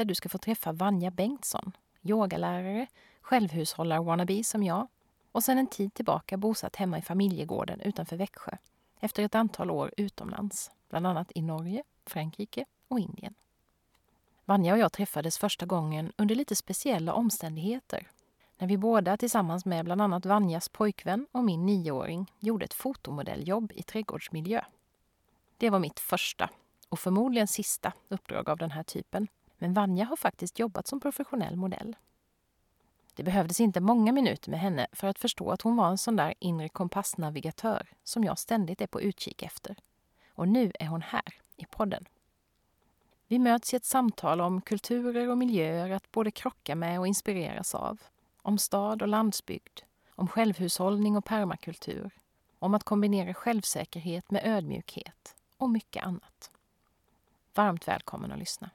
[0.00, 1.72] där du ska få träffa Vanja Bengtsson,
[2.02, 2.86] yogalärare,
[3.20, 4.88] självhushållar-wannabe som jag
[5.32, 8.52] och sedan en tid tillbaka bosatt hemma i familjegården utanför Växjö
[9.00, 13.34] efter ett antal år utomlands, bland annat i Norge, Frankrike och Indien.
[14.44, 18.06] Vanja och jag träffades första gången under lite speciella omständigheter
[18.58, 23.72] när vi båda tillsammans med bland annat Vanjas pojkvän och min nioåring gjorde ett fotomodelljobb
[23.74, 24.64] i trädgårdsmiljö.
[25.56, 26.50] Det var mitt första
[26.88, 29.28] och förmodligen sista uppdrag av den här typen.
[29.60, 31.96] Men Vanja har faktiskt jobbat som professionell modell.
[33.14, 36.16] Det behövdes inte många minuter med henne för att förstå att hon var en sån
[36.16, 39.76] där inre kompassnavigatör som jag ständigt är på utkik efter.
[40.34, 42.04] Och nu är hon här, i podden.
[43.26, 47.74] Vi möts i ett samtal om kulturer och miljöer att både krocka med och inspireras
[47.74, 48.00] av.
[48.42, 49.80] Om stad och landsbygd.
[50.10, 52.10] Om självhushållning och permakultur.
[52.58, 55.36] Om att kombinera självsäkerhet med ödmjukhet.
[55.56, 56.50] Och mycket annat.
[57.54, 58.70] Varmt välkommen att lyssna.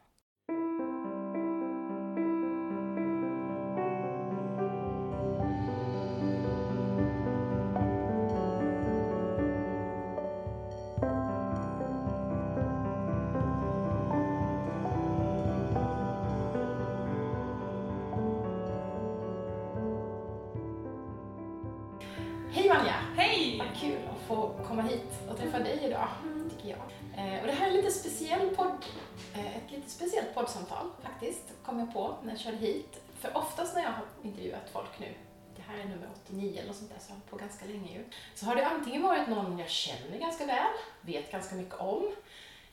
[24.65, 26.07] Att komma hit och träffa dig idag,
[26.49, 26.79] tycker jag.
[27.17, 28.85] Eh, och det här är lite speciell podd,
[29.33, 33.01] eh, ett lite speciellt poddsamtal faktiskt, kom jag på när jag körde hit.
[33.19, 35.13] För oftast när jag har intervjuat folk nu,
[35.55, 38.05] det här är nummer 89 eller sånt där, så jag har på ganska länge ju,
[38.35, 42.11] så har det antingen varit någon jag känner ganska väl, vet ganska mycket om,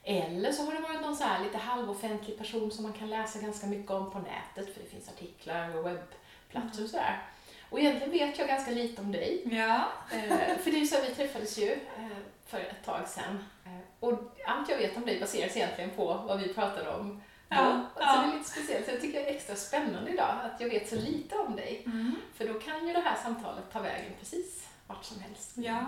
[0.03, 3.39] eller så har det varit någon så här lite halvoffentlig person som man kan läsa
[3.39, 7.32] ganska mycket om på nätet, för det finns artiklar och webbplatser och sådär.
[7.73, 9.41] Och egentligen vet jag ganska lite om dig.
[9.51, 9.87] Ja.
[10.11, 13.43] Eh, för det är ju så att vi träffades ju eh, för ett tag sedan.
[13.65, 14.13] Eh, och
[14.45, 17.55] allt jag vet om dig baseras egentligen på vad vi pratade om då.
[17.55, 18.21] Ja, Så ja.
[18.21, 18.85] det är lite speciellt.
[18.85, 21.83] Så jag tycker det är extra spännande idag att jag vet så lite om dig.
[21.85, 22.15] Mm.
[22.33, 25.51] För då kan ju det här samtalet ta vägen precis vart som helst.
[25.55, 25.85] Ja.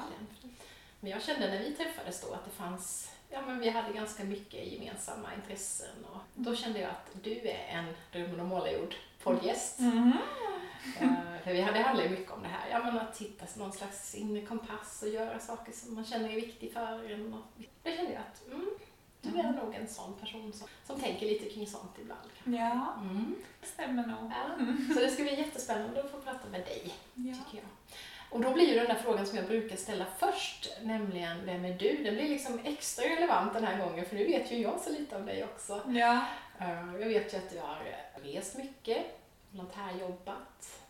[0.99, 4.23] Men jag kände när vi träffades då att det fanns Ja, men vi hade ganska
[4.23, 9.79] mycket gemensamma intressen och då kände jag att du är en Drömmen om målarjord poddgäst.
[9.79, 10.11] Mm.
[11.01, 11.09] Eh,
[11.43, 14.45] För vi hade, handlar mycket om det här, ja, men att hitta någon slags inre
[14.45, 17.33] kompass och göra saker som man känner är viktigt för en.
[17.33, 17.41] Och
[17.83, 18.69] då kände jag att mm,
[19.21, 19.55] du är Mm.
[19.55, 22.29] nog en sån person som, som tänker lite kring sånt ibland.
[22.43, 22.61] kanske.
[22.61, 23.35] Ja, Mm.
[23.61, 24.31] det stämmer nog.
[24.31, 24.65] Ja.
[24.93, 27.33] Så det ska bli jättespännande att få prata med dig, Ja.
[27.33, 27.67] tycker jag.
[28.35, 31.73] Och då blir ju den där frågan som jag brukar ställa först, nämligen vem är
[31.73, 32.03] du?
[32.03, 35.15] Den blir liksom extra relevant den här gången, för nu vet ju jag så lite
[35.15, 35.81] om dig också.
[35.87, 36.25] Ja.
[36.59, 38.97] Eh, Jag vet ju att du har rest mycket,
[39.51, 40.81] volontärjobbat,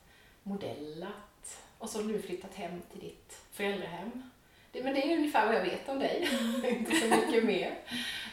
[0.43, 4.31] modellat och så har du flyttat hem till ditt föräldrahem.
[4.73, 6.29] Men det är ungefär vad jag vet om dig,
[6.69, 7.79] inte så mycket mer.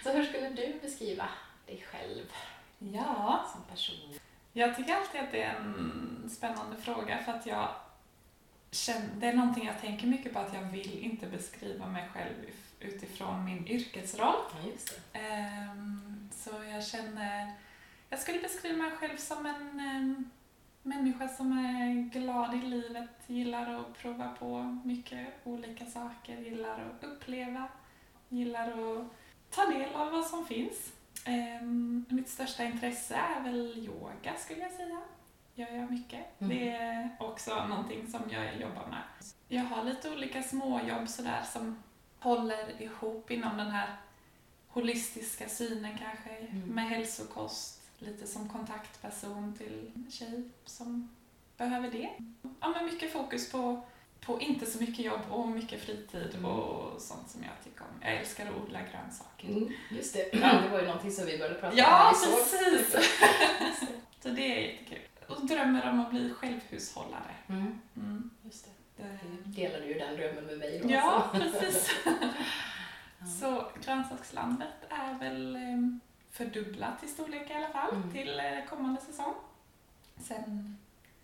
[0.04, 1.28] Så hur skulle du beskriva
[1.66, 2.32] dig själv
[2.78, 4.18] ja, som person?
[4.52, 7.68] jag tycker alltid att det är en spännande fråga för att jag
[9.19, 12.75] det är någonting jag tänker mycket på att jag vill inte beskriva mig själv if-
[12.87, 14.34] utifrån min yrkesroll.
[14.65, 15.21] Ja.
[15.21, 17.53] Ehm, Så jag känner,
[18.09, 20.31] jag skulle beskriva mig själv som en em,
[20.83, 27.04] människa som är glad i livet, gillar att prova på mycket olika saker, gillar att
[27.04, 27.69] uppleva,
[28.28, 29.06] gillar att
[29.50, 30.93] ta del av vad som finns.
[31.25, 35.03] Em, mitt största intresse är väl yoga skulle jag säga.
[35.54, 36.41] Gör jag mycket.
[36.41, 36.57] Mm.
[36.57, 39.03] Det är också någonting som jag jobbar med.
[39.49, 41.83] Jag har lite olika småjobb sådär som
[42.19, 43.97] håller ihop inom den här
[44.69, 46.60] holistiska synen kanske, Mm.
[46.69, 51.16] med hälsokost, lite som kontaktperson till tjej som
[51.57, 52.09] behöver det.
[52.60, 53.83] Ja, men mycket fokus på,
[54.21, 56.45] på inte så mycket jobb och mycket fritid Mm.
[56.45, 58.01] och sånt som jag tycker om.
[58.01, 59.49] Jag älskar att odla grönsaker.
[59.49, 60.31] Mm, just det.
[60.63, 62.97] det var ju någonting som vi började prata om Ja, precis!
[64.22, 64.99] så det är jättekul.
[65.32, 67.34] Och drömmer om att bli självhushållare.
[67.48, 68.30] Mm, Mm.
[68.42, 69.02] just det.
[69.02, 70.90] Det- Du delade ju den drömmen med mig då.
[70.90, 71.38] Ja, så.
[71.38, 71.90] precis.
[72.06, 72.12] Ja.
[73.40, 76.00] Så grönsakslandet är väl em,
[76.30, 78.12] fördubblat i storlek i alla fall Mm.
[78.12, 79.34] till eh, kommande säsong.
[80.16, 80.76] Sen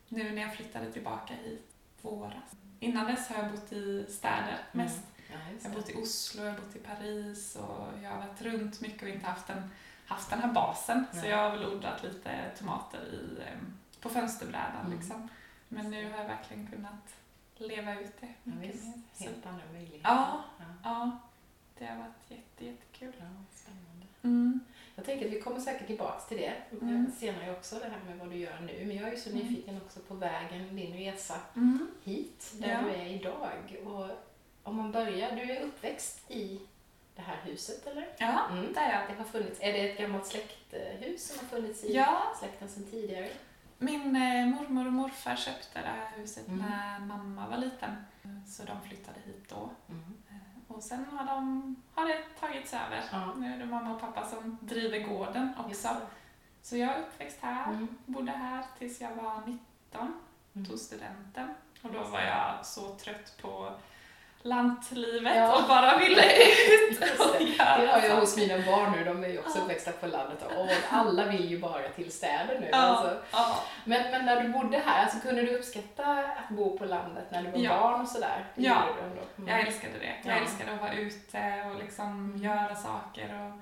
[0.09, 1.67] nu när jag flyttade tillbaka hit
[2.03, 2.53] våras.
[2.81, 4.87] Innan dess har jag bott i städer Mm.
[4.87, 5.01] mest.
[5.33, 8.43] Ja, Jag har bott i Oslo, jag har bott i Paris och jag har varit
[8.43, 9.71] runt mycket och inte haft en
[10.07, 11.05] haft den här basen.
[11.13, 11.31] Så Nej.
[11.31, 13.59] jag har väl odlat lite tomater i, eh,
[14.01, 14.99] på fönsterbrädan Mm.
[14.99, 15.29] liksom.
[15.69, 17.15] Men nu har jag verkligen kunnat
[17.57, 18.85] leva ut det Ja, visst.
[18.85, 18.93] mer.
[19.15, 20.01] Så, Helt andra möjligheter.
[20.11, 20.45] Ja.
[20.59, 20.65] ja.
[20.85, 21.19] ja,
[21.79, 23.13] det har varit jätte, jättekul.
[23.19, 24.07] Ja, spännande.
[24.23, 24.61] Mm.
[24.95, 26.53] Jag tänker att vi kommer säkert tillbaks till det
[26.83, 27.13] Mm.
[27.19, 28.85] senare också, det här med vad du gör nu.
[28.87, 29.43] Men jag är ju så Mm.
[29.43, 31.91] nyfiken också på vägen, din resa Mm.
[32.05, 32.81] hit, där Ja.
[32.83, 33.77] du är idag.
[33.85, 34.09] Och
[34.63, 36.61] om man börjar, du är uppväxt i
[37.17, 38.09] det här huset, eller?
[38.19, 38.73] Ja, Mm.
[38.73, 39.09] där är jag.
[39.11, 42.85] Det har funnits, är det ett gammalt släkthus som har funnits i Ja, släkten sedan
[42.91, 43.29] tidigare?
[43.79, 46.59] Min eh, mormor och morfar köpte det här huset Mm.
[46.71, 47.97] när mamma var liten.
[48.47, 49.71] Så de flyttade hit då.
[49.89, 50.15] Mm.
[50.31, 53.05] Eh, Och sen har, de, har det tagits över.
[53.13, 55.89] Ja, Nu är det mamma och pappa som driver gården också.
[56.63, 57.89] Så jag är uppväxt här, Mm.
[58.07, 60.13] bodde här tills jag var 19,
[60.55, 60.67] Mm.
[60.67, 61.55] tog studenten.
[61.83, 63.73] Och då var jag så trött på
[64.43, 65.57] lantlivet Ja.
[65.63, 66.23] och bara ville
[66.91, 67.45] ut och det.
[67.45, 70.43] göra Det har jag hos mina barn nu, de är ju också uppväxta på landet
[70.57, 72.69] och alla vill ju bara till städer nu.
[72.73, 73.19] Ja, Alltså.
[73.33, 73.61] ja.
[73.85, 77.43] Men, men när du bodde här, alltså, kunde du uppskatta att bo på landet när
[77.43, 77.81] du var Ja.
[77.81, 78.45] barn och sådär?
[78.55, 78.83] Ja.
[79.37, 79.49] Mm.
[79.49, 80.15] Jag älskade det.
[80.29, 80.41] Jag Ja.
[80.41, 82.43] älskade att vara ute och liksom Mm.
[82.43, 83.61] göra saker och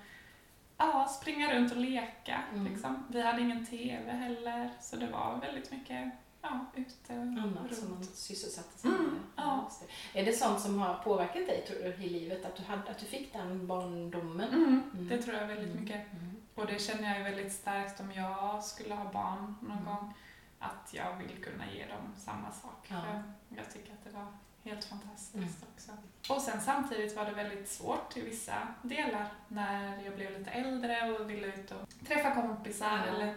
[0.78, 2.40] ja, springa runt och leka.
[2.52, 2.66] Mm.
[2.72, 3.06] Liksom.
[3.10, 6.12] Vi hade ingen TV heller, så det var väldigt mycket
[6.50, 7.76] ja, ute Annat runt.
[7.76, 9.20] som man sysselsatte sig Mm, med.
[9.36, 9.64] ja.
[9.64, 9.82] just
[10.12, 10.20] det.
[10.20, 12.44] Är det sånt som har påverkat dig tror du, i livet?
[12.44, 14.48] Att du, hade, att du fick den barndomen?
[14.48, 15.08] Mm, Mm.
[15.08, 15.82] det tror jag väldigt Mm.
[15.82, 16.12] mycket.
[16.12, 16.36] Mm.
[16.54, 19.84] Och det känner jag ju väldigt starkt om jag skulle ha barn någon Mm.
[19.84, 20.14] gång.
[20.58, 22.86] Att jag vill kunna ge dem samma sak.
[22.88, 23.22] Ja.
[23.48, 24.26] Jag tycker att det var
[24.64, 25.48] helt fantastiskt Mm.
[25.74, 25.90] också.
[26.34, 31.10] Och sen samtidigt var det väldigt svårt i vissa delar när jag blev lite äldre
[31.12, 33.02] och ville ut och träffa kompisar.
[33.06, 33.14] Ja.
[33.14, 33.34] Eller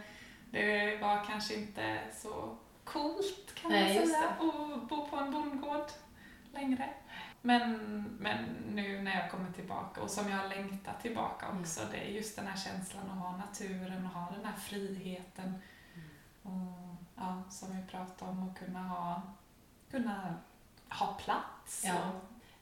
[0.51, 2.55] det var kanske inte så
[2.93, 4.39] coolt kan man Nej, just säga att
[4.89, 5.85] bo på en bondgård
[6.53, 6.89] längre.
[7.41, 7.73] Men,
[8.19, 11.61] men nu när jag kommer tillbaka och som jag har längtat tillbaka Mm.
[11.61, 15.53] också, det är just den här känslan att ha naturen och ha den här friheten.
[15.93, 16.09] Mm.
[16.43, 19.21] Och, ja, som vi pratade om, att kunna ha,
[19.91, 20.33] kunna
[20.89, 21.83] ha plats.
[21.85, 21.95] Ja.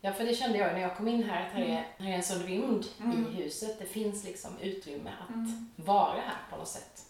[0.02, 2.16] Ja, för det kände jag när jag kom in här, att här är, här är
[2.16, 3.28] en sån rymd Mm.
[3.28, 3.80] i huset.
[3.80, 5.70] Det finns liksom utrymme att Mm.
[5.76, 7.04] vara här på något sätt.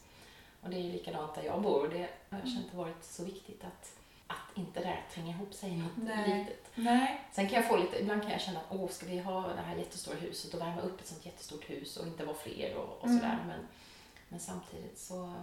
[0.68, 1.88] Och det är ju likadant där jag bor.
[1.88, 3.92] Det har jag känt varit så viktigt att,
[4.28, 6.40] att inte där tränga ihop sig i något Nej.
[6.40, 6.72] litet.
[6.76, 7.22] Nej.
[7.32, 9.62] Sen kan jag få lite, ibland kan jag känna att åh, ska vi ha det
[9.62, 12.98] här jättestora huset och värma upp ett sånt jättestort hus och inte vara fler och,
[13.02, 13.20] och Mm.
[13.20, 13.38] sådär.
[13.48, 13.60] Men,
[14.30, 15.34] men samtidigt så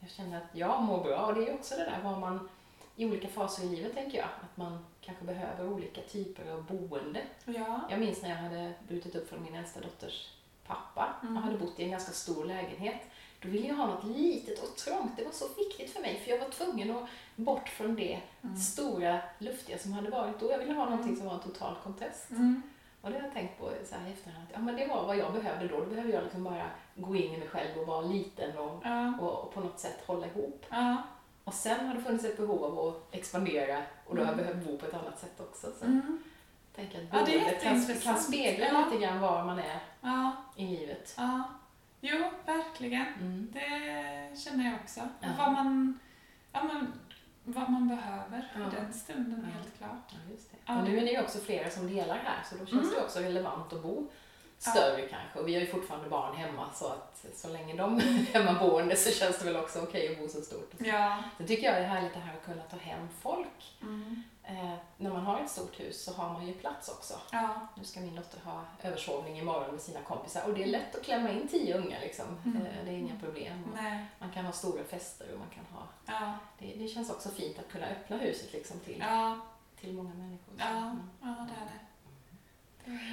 [0.00, 2.48] jag känner att jag mår bra och det är ju också det där vad man
[2.96, 7.20] i olika faser i livet tänker jag, att man kanske behöver olika typer av boende.
[7.44, 7.80] Ja.
[7.90, 10.32] Jag minns när jag hade brutit upp från min äldsta dotters
[10.66, 11.36] pappa Mm.
[11.36, 13.00] och hade bott i en ganska stor lägenhet.
[13.40, 15.12] Då ville jag ha något litet och trångt.
[15.16, 18.56] Det var så viktigt för mig för jag var tvungen att bort från det Mm.
[18.56, 20.50] stora, luftiga som hade varit då.
[20.50, 21.16] Jag ville ha någonting Mm.
[21.18, 22.30] som var en total kontrast.
[22.30, 22.62] Mm.
[23.00, 24.44] Och det har jag tänkt på så här i efterhand.
[24.48, 25.80] att, Ja, men det var vad jag behövde då.
[25.80, 29.12] Då behövde jag liksom bara gå in i mig själv och vara liten och, Ja.
[29.20, 30.64] och, och på något sätt hålla ihop.
[30.68, 30.96] Ja.
[31.44, 34.46] Och sen har det funnits ett behov av att expandera och då har jag Mm.
[34.46, 35.66] behövt bo på ett annat sätt också.
[35.78, 36.18] Så Mm.
[36.74, 38.04] jag tänker att Ja, det boendet kan, jätteintressant.
[38.04, 38.84] kan spegla Ja.
[38.90, 40.32] lite grann var man är Ja.
[40.56, 41.14] i livet.
[41.16, 41.42] Ja.
[42.00, 43.06] Jo, verkligen.
[43.20, 43.48] Mm.
[43.52, 45.00] Det känner jag också.
[45.20, 45.28] Ja.
[45.38, 45.98] Vad, man,
[46.52, 46.92] ja, men,
[47.44, 48.60] vad man behöver Ja.
[48.60, 49.58] i den stunden, Ja.
[49.62, 50.08] helt klart.
[50.12, 50.56] Ja, just det.
[50.66, 50.78] Ja.
[50.78, 52.94] Och nu är ni ju också flera som delar här så då känns Mm.
[52.94, 54.10] det också relevant att bo
[54.58, 55.38] större kanske.
[55.38, 59.10] Och vi har ju fortfarande barn hemma så att så länge de är hemmaboende så
[59.10, 60.72] känns det väl också okej att bo så stort.
[60.78, 61.22] Ja.
[61.36, 63.76] Sen tycker jag det är härligt det här att kunna ta hem folk.
[63.82, 64.22] Mm.
[64.42, 67.14] Eh, när man har ett stort hus så har man ju plats också.
[67.32, 67.68] Ja.
[67.76, 71.02] Nu ska min dotter ha översovning imorgon med sina kompisar och det är lätt att
[71.04, 72.26] klämma in tio unga liksom.
[72.44, 72.56] Mm.
[72.66, 73.64] Eh, det är inga problem.
[73.64, 74.06] Och Nej.
[74.18, 75.82] man kan ha stora fester och man kan ha...
[76.06, 76.34] Ja.
[76.58, 79.40] Det, det känns också fint att kunna öppna huset liksom till, Ja.
[79.80, 80.54] till många människor.
[80.58, 80.66] Ja.
[80.66, 81.10] Mm.
[81.20, 81.87] Ja, det är det.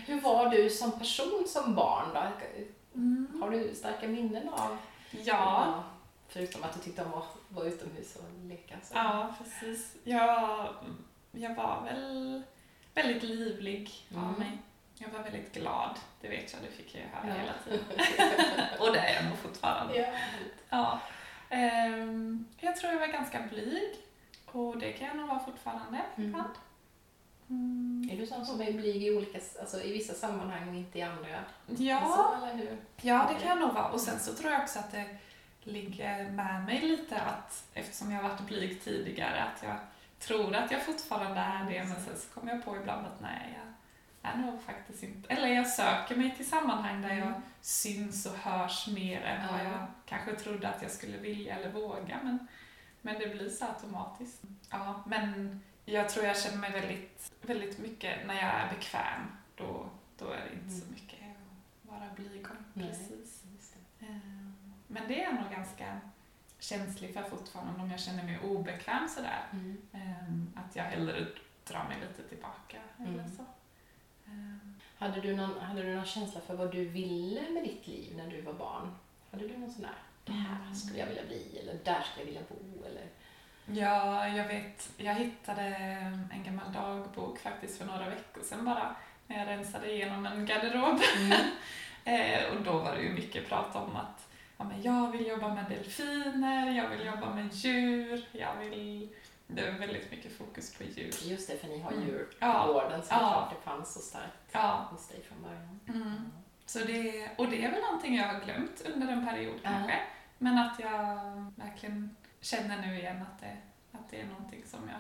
[0.07, 2.21] Hur var du som person som barn då?
[2.95, 3.41] Mm.
[3.41, 4.77] Har du starka minnen av?
[5.11, 5.83] Ja.
[6.27, 8.75] Förutom att du tyckte om att vara utomhus och leka.
[8.83, 8.95] Så.
[8.95, 9.95] Ja, precis.
[10.03, 10.67] Jag,
[11.31, 12.41] jag var väl
[12.93, 14.39] väldigt livlig av Mm.
[14.39, 14.57] mig.
[14.97, 15.99] Jag var väldigt glad.
[16.21, 17.41] Det vet jag, det fick jag ju höra Ja.
[17.41, 18.65] hela tiden.
[18.79, 19.97] Och det är jag nog fortfarande.
[19.97, 20.07] Ja.
[20.69, 20.99] Ja.
[21.49, 23.95] Ehm, jag tror jag var ganska blyg.
[24.45, 26.29] Och det kan jag nog vara fortfarande Mm.
[26.29, 26.45] ibland.
[26.49, 26.57] Mm.
[28.11, 31.01] Är du sån som är blyg i, olika, alltså i vissa sammanhang och inte i
[31.01, 31.27] andra?
[31.77, 32.77] Ja, Alltså, eller hur?
[33.01, 33.89] ja, det kan jag nog vara.
[33.91, 35.05] Och sen så tror jag också att det
[35.63, 39.75] ligger med mig lite att eftersom jag har varit blyg tidigare att jag
[40.19, 43.59] tror att jag fortfarande är det men sen så kommer jag på ibland att nej,
[44.23, 45.33] jag är nog faktiskt inte...
[45.33, 49.63] Eller jag söker mig till sammanhang där jag syns och hörs mer än vad Ja.
[49.71, 52.19] jag kanske trodde att jag skulle vilja eller våga.
[52.23, 52.47] Men,
[53.01, 54.41] men det blir så automatiskt.
[54.71, 59.21] Ja, men jag tror jag känner mig väldigt, väldigt mycket, när jag är bekväm,
[59.55, 60.93] då, då är det inte så Mm.
[60.93, 62.81] mycket att vara blyg om.
[62.81, 63.43] Precis.
[63.99, 64.05] Det.
[64.05, 64.17] Eh,
[64.87, 65.99] Men det är jag nog ganska
[66.59, 69.43] känslig för fortfarande om jag känner mig obekväm sådär.
[69.51, 69.77] Mm.
[69.93, 71.25] Eh, Att jag hellre
[71.67, 73.35] drar mig lite tillbaka eller Mm.
[73.35, 73.41] så.
[74.25, 78.17] Eh, Hade, du någon, hade du någon känsla för vad du ville med ditt liv
[78.17, 78.95] när du var barn?
[79.31, 80.75] Hade du någon sån där, det här Mm.
[80.75, 83.07] skulle jag vilja bli, eller där skulle jag vilja bo, eller?
[83.65, 84.89] Ja, jag vet.
[84.97, 85.61] Jag hittade
[86.31, 88.95] en gammal dagbok faktiskt för några veckor sedan bara.
[89.27, 90.99] När jag rensade igenom en garderob.
[92.07, 95.53] Eh, och då var det ju mycket prat om att ja, men jag vill jobba
[95.53, 99.09] med delfiner, jag vill jobba med djur, jag vill...
[99.47, 101.11] Det var väldigt mycket fokus på djur.
[101.23, 102.07] Just det, för ni har Mm.
[102.07, 103.17] djurgården så Ja.
[103.19, 105.79] det är klart det fanns så starkt Ja, hos dig från början.
[105.87, 106.31] mm.
[106.65, 109.69] så det, och det är väl någonting jag har glömt under en period Ja.
[109.69, 109.99] kanske.
[110.37, 111.15] Men att jag
[111.55, 113.57] verkligen känner nu igen att det,
[113.91, 114.99] att det är någonting som jag,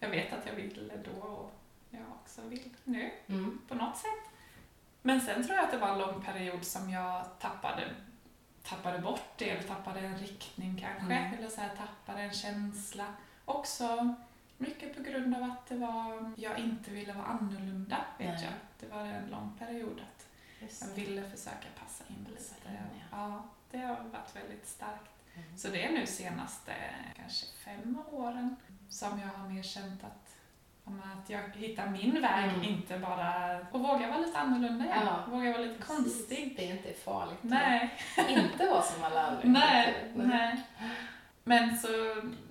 [0.00, 1.52] jag vet att jag ville då och
[1.90, 3.10] jag också vill nu.
[3.26, 3.60] Mm.
[3.68, 4.32] på något sätt.
[5.02, 7.94] Men sen tror jag att det var en lång period som jag tappade,
[8.62, 11.34] tappade bort det, eller tappade en riktning kanske, Mm.
[11.34, 13.06] eller så här, tappade en känsla.
[13.44, 14.14] Också
[14.58, 18.44] mycket på grund av att det var, jag inte ville vara annorlunda, vet Nej.
[18.44, 18.52] jag.
[18.80, 20.26] Det var en lång period att
[20.80, 22.54] jag ville försöka passa in lite.
[23.10, 25.10] ja, det har varit väldigt starkt.
[25.36, 25.56] Mm.
[25.58, 26.72] Så det är nu senaste
[27.16, 28.56] kanske fem åren
[28.88, 30.36] som jag har mer känt att,
[30.84, 32.62] ja, att jag hittar min väg, Mm.
[32.64, 33.58] inte bara...
[33.72, 34.98] Och våga vara lite annorlunda igen.
[35.06, 35.96] Ja, Våga vara lite Precis.
[35.96, 36.54] konstig.
[36.56, 37.38] Det är inte farligt.
[37.42, 37.94] Nej,
[38.28, 39.40] Inte vara som alla andra.
[39.48, 40.62] nej, nej.
[41.48, 41.88] Men så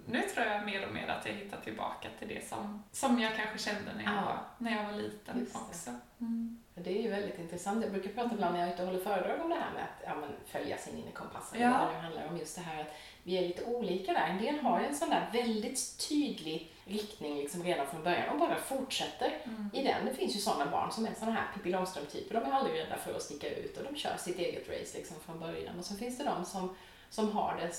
[0.06, 3.36] nu tror jag mer och mer att jag hittar tillbaka till det som, som jag
[3.36, 4.22] kanske kände när jag, Ja.
[4.26, 5.60] var, när jag var liten det.
[5.60, 5.90] också.
[6.20, 6.62] Mm.
[6.74, 7.84] Det är ju väldigt intressant.
[7.84, 9.84] Jag brukar prata ibland när jag är ute och håller föredrag om det här med
[9.84, 11.52] att ja, men, följa sin inre kompass.
[11.56, 11.70] Ja.
[11.86, 12.38] vad det handlar om.
[12.38, 12.88] Just det här att
[13.24, 14.28] vi är lite olika där.
[14.28, 18.40] En del har ju en sån där väldigt tydlig riktning liksom redan från början och
[18.40, 19.70] bara fortsätter Mm.
[19.74, 20.06] i den.
[20.06, 22.34] Det finns ju sådana barn som är såna här Pippi Långstrump-typer.
[22.42, 25.18] De är aldrig rädda för att sticka ut och de kör sitt eget race liksom
[25.26, 25.80] från början.
[25.80, 26.76] Och så finns det de som,
[27.10, 27.74] som har det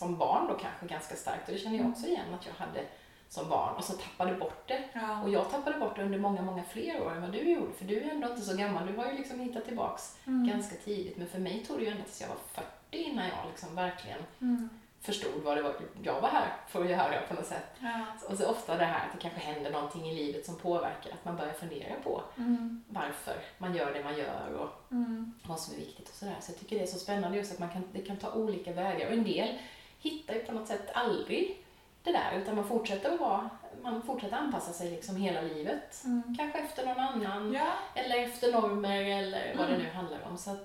[0.00, 1.48] som barn då kanske ganska starkt.
[1.48, 2.80] Och det känner jag också igen att jag hade
[3.28, 4.82] som barn och så tappade bort det.
[4.92, 5.22] Ja.
[5.22, 7.72] Och jag tappade bort det under många, många fler år än vad du gjorde.
[7.72, 8.86] För du är ändå inte så gammal.
[8.86, 10.48] Du har ju liksom hittat tillbaks Mm.
[10.48, 11.16] ganska tidigt.
[11.16, 14.18] Men för mig tog det ju ända tills jag var 40 innan jag liksom verkligen
[14.40, 14.68] Mm.
[15.00, 17.66] förstod vad det var jag var här för att göra på något sätt.
[17.78, 18.06] Ja.
[18.28, 21.24] Och så ofta det här att det kanske händer någonting i livet som påverkar att
[21.24, 22.84] man börjar fundera på Mm.
[22.88, 25.34] varför man gör det man gör och Mm.
[25.42, 26.36] vad som är viktigt och sådär.
[26.40, 28.72] Så jag tycker det är så spännande just att man kan, det kan ta olika
[28.72, 29.06] vägar.
[29.06, 29.58] Och en del
[30.00, 31.64] hittar ju på något sätt aldrig
[32.02, 33.50] det där utan man fortsätter att vara,
[33.82, 36.02] man fortsätter anpassa sig liksom hela livet.
[36.04, 36.36] Mm.
[36.38, 37.72] Kanske efter någon annan Ja.
[37.94, 39.86] eller efter normer eller vad det Mm.
[39.86, 40.38] nu handlar om.
[40.38, 40.56] Så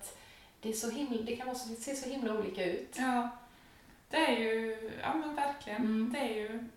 [0.61, 2.95] det, är så himla, det kan vara så, se så himla olika ut.
[2.97, 3.29] Ja,
[4.09, 6.13] det är ju, ja men verkligen, Mm.
[6.13, 6.67] det är ju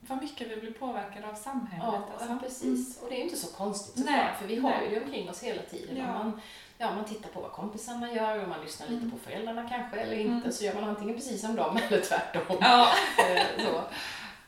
[0.00, 1.86] vad mycket vi blir påverkade av samhället.
[1.92, 2.28] Ja, alltså.
[2.28, 3.02] ja, precis.
[3.02, 5.42] Och det är ju inte så konstigt såklart, för vi har ju det omkring oss
[5.42, 5.96] hela tiden.
[5.96, 6.06] Ja.
[6.12, 6.40] Man,
[6.78, 9.10] ja, man tittar på vad kompisarna gör och man lyssnar lite Mm.
[9.10, 10.32] på föräldrarna kanske eller inte.
[10.36, 10.52] Mm.
[10.52, 12.56] Så gör man antingen precis som dem eller tvärtom.
[12.60, 12.88] Ja.
[13.18, 13.82] Eh, så.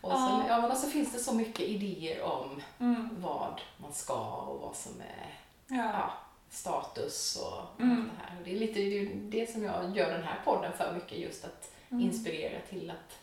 [0.00, 0.60] Och, så, Ja.
[0.60, 3.08] men och så finns det så mycket idéer om Mm.
[3.20, 5.34] vad man ska och vad som är
[5.76, 6.10] Ja.
[6.50, 8.10] status och Mm.
[8.18, 8.38] det här.
[8.38, 11.18] Och det är lite det, är det som jag gör den här podden för mycket,
[11.18, 12.04] just att Mm.
[12.04, 13.18] inspirera till att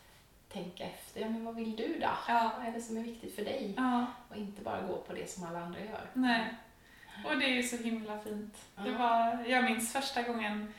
[0.53, 1.21] tänka efter.
[1.21, 2.07] Ja, men vad vill du då?
[2.27, 2.51] Ja.
[2.57, 3.73] Vad är det som är viktigt för dig?
[3.77, 4.05] ja.
[4.29, 6.09] Och inte bara gå på det som alla andra gör.
[6.13, 6.53] Nej.
[7.25, 8.55] Och det är så himla fint.
[8.75, 8.97] Det Ja.
[8.97, 10.73] var, jag minns första gången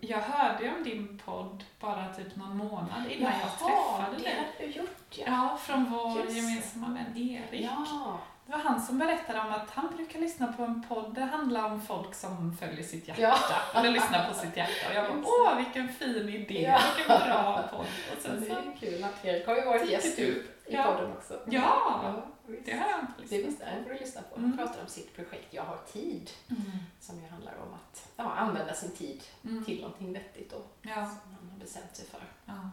[0.00, 4.34] jag hörde om din podd bara typ någon månad innan jag träffade det dig.
[4.34, 5.24] hade du gjort ja.
[5.26, 6.40] Ja, från vår Just det.
[6.40, 7.60] gemensamma vän Erik.
[7.70, 11.20] Ja, Det var han som berättade om att han brukar lyssna på en podd det
[11.24, 13.22] handlar om folk som följer sitt hjärta.
[13.22, 13.80] Ja.
[13.80, 14.88] Eller lyssnar på sitt hjärta.
[14.90, 16.78] Och jag bara, åh vilken fin idé, Ja.
[16.96, 17.80] vilken bra podd.
[18.16, 20.82] Och så sen det är kul att Erik har ju varit gäst i Ja.
[20.84, 21.40] podden också.
[21.46, 22.00] Ja,
[22.46, 22.66] visst.
[22.66, 24.34] det har jag inte Det lyssnat visst, det får du lyssna på.
[24.36, 24.56] Han Mm.
[24.58, 26.62] pratar om sitt projekt Jag har tid, Mm.
[27.00, 29.64] som ju handlar om att ja, använda sin tid Mm.
[29.64, 32.20] till någonting vettigt då, Ja, som han har bestämt sig för.
[32.46, 32.70] ja.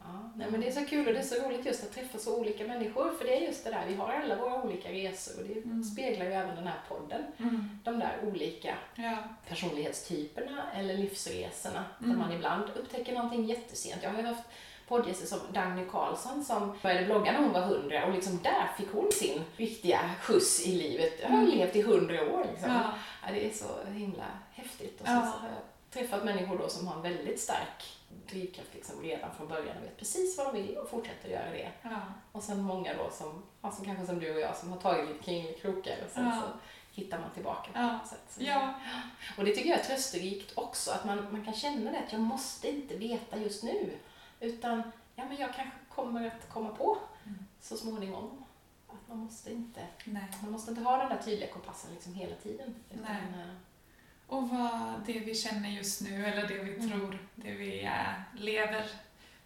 [0.00, 2.18] Ja, nej, men det är så kul och det är så roligt just att träffa
[2.18, 5.40] så olika människor, för det är just det där, vi har alla våra olika resor
[5.42, 5.84] och det Mm.
[5.84, 7.22] speglar ju även den här podden.
[7.38, 7.78] Mm.
[7.84, 9.16] De där olika Ja.
[9.48, 12.10] personlighetstyperna eller livsresorna Mm.
[12.10, 14.02] där man ibland upptäcker någonting jättesent.
[14.02, 14.44] Jag har haft
[14.88, 18.88] poddgäster som Dagny Karlsson som började blogga när hon var hundra och liksom där fick
[18.92, 21.12] hon sin riktiga skjuts i livet.
[21.22, 21.50] Jag har Mm.
[21.50, 22.70] levt i hundra år liksom.
[22.70, 22.92] Ja.
[23.26, 25.00] Ja, det är så himla häftigt.
[25.00, 25.20] Och Ja.
[25.26, 25.58] så, så har jag
[25.90, 29.96] träffat människor då som har en väldigt stark drivkraft liksom redan från början och vet
[29.96, 31.68] precis vad de vill och fortsätter göra det.
[31.82, 31.90] Ja.
[32.32, 35.08] Och sen många då som, ja, som kanske som du och jag som har tagit
[35.08, 36.46] lite kringkrokar och sen så
[37.00, 37.98] hittar man tillbaka Ja.
[38.06, 38.74] Så- Ja.
[39.38, 42.20] och det tycker jag är trösterikt också, att man, man kan känna det att jag
[42.20, 43.90] måste inte veta just nu.
[44.40, 44.82] Utan,
[45.14, 47.38] ja men jag kanske kommer att komma på Mm.
[47.60, 48.44] så småningom.
[48.88, 50.24] Att man måste inte, Nej.
[50.42, 52.74] man måste inte ha den där tydliga kompassen liksom hela tiden.
[52.90, 53.42] Utan, Nej.
[53.42, 53.54] eh,
[54.26, 56.88] och vad det vi känner just nu eller det vi Mm.
[56.90, 58.90] tror, det vi är, lever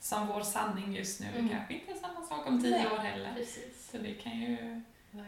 [0.00, 1.26] som vår sanning just nu.
[1.26, 1.46] Mm.
[1.48, 2.86] Det kanske inte är samma sak om tio Nej.
[2.92, 3.32] år heller.
[3.34, 3.90] Precis.
[3.90, 4.82] Så det kan ju...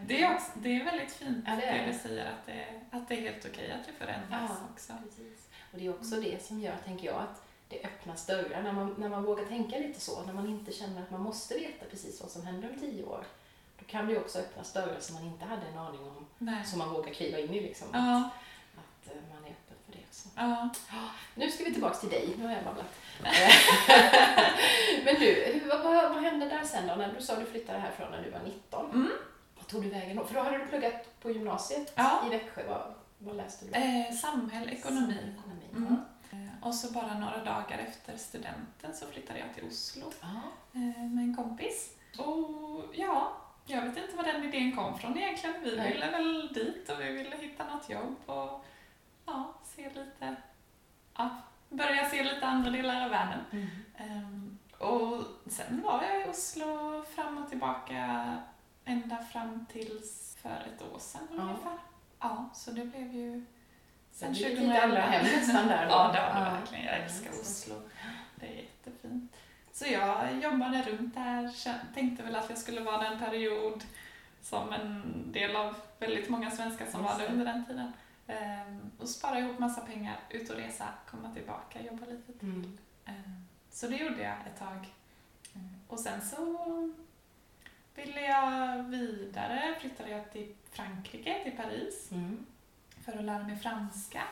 [0.07, 1.93] Det är, också, det är väldigt fint Ja, det är det.
[1.93, 4.57] du säger, att det, att det är helt okej att det förändras Ja.
[4.73, 4.93] också.
[5.05, 5.49] Precis.
[5.73, 8.63] Och det är också det som gör, tänker jag, att det öppnas dörrar.
[8.63, 11.55] När man, när man vågar tänka lite så, när man inte känner att man måste
[11.55, 13.25] veta precis vad som händer om tio år.
[13.79, 16.65] Då kan det också öppnas dörrar som man inte hade en aning om, Nej.
[16.65, 17.61] som man vågar kliva in i.
[17.61, 17.89] Liksom.
[17.93, 18.31] Ja,
[18.77, 20.29] Att eh, man är öppen för det också.
[20.37, 20.69] ja.
[21.35, 22.35] Nu ska vi tillbaka till dig.
[22.39, 22.87] Nu har jag babblat.
[25.05, 26.95] Men du, vad, vad, vad hände där sen då?
[26.95, 28.91] När du sa att du flyttade härifrån när du var 19.
[28.91, 29.11] Mm.
[29.57, 30.25] Vad tog du vägen då?
[30.25, 32.23] För då hade du pluggat på gymnasiet Ja.
[32.27, 32.63] i Växjö.
[32.69, 33.73] Vad, vad läste du?
[33.73, 35.17] Eh, samhäll, ekonomi.
[35.39, 35.65] Ekonomi.
[35.77, 35.97] Mm.
[36.65, 40.27] Och så bara några dagar efter studenten så flyttade jag till Oslo Ja.
[40.73, 41.97] eh, med en kompis.
[42.19, 43.33] Och ja,
[43.67, 45.57] jag vet inte var den idén kom från egentligen.
[45.63, 45.93] Vi Nej.
[45.93, 48.65] ville väl dit och vi ville hitta något jobb och
[49.27, 50.37] ja, se lite,
[51.17, 51.31] ja,
[51.69, 53.41] börja se lite andra delar av världen.
[53.53, 53.69] Mm.
[53.97, 58.37] Ehm, och sen var jag i Oslo fram och tillbaka
[58.85, 61.43] ända fram tills för ett år sedan Ja.
[61.43, 61.79] ungefär.
[62.21, 63.45] Ja, så det blev ju
[64.15, 65.87] Sen blir det lite andra hem nästan där.
[65.91, 66.55] Ja, det var det Ja.
[66.61, 66.85] verkligen.
[66.85, 67.31] Jag älskar.
[67.31, 67.75] Oslo.
[68.37, 69.37] Det är jättefint.
[69.73, 71.51] Så jag jobbade runt där,
[71.95, 73.85] tänkte väl att jag skulle vara där en period
[74.43, 75.03] som en
[75.33, 77.93] del av väldigt många svenskar som var där under den tiden.
[78.27, 82.49] Ehm, och spara ihop massa pengar, ut och resa, komma tillbaka, jobba lite till.
[82.49, 82.79] Mm.
[83.07, 84.89] Ehm, Så det gjorde jag ett tag.
[85.55, 86.93] Ehm, Och sen så
[87.95, 92.47] ville jag vidare, flyttade jag till Frankrike, till Paris, Mm.
[93.05, 94.23] För att lära mig franska.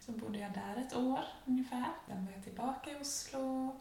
[0.00, 1.84] Så bodde jag där ett år ungefär.
[2.06, 3.80] Sen var jag tillbaka i Oslo.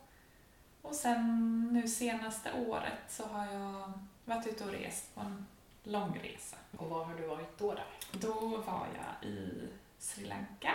[0.82, 3.92] Och sen nu senaste året så har jag
[4.26, 5.46] varit ute och rest på en
[5.84, 6.58] långresa.
[6.78, 7.74] Och var har du varit då?
[7.74, 7.82] då?
[8.20, 10.74] Då var jag i Sri Lanka,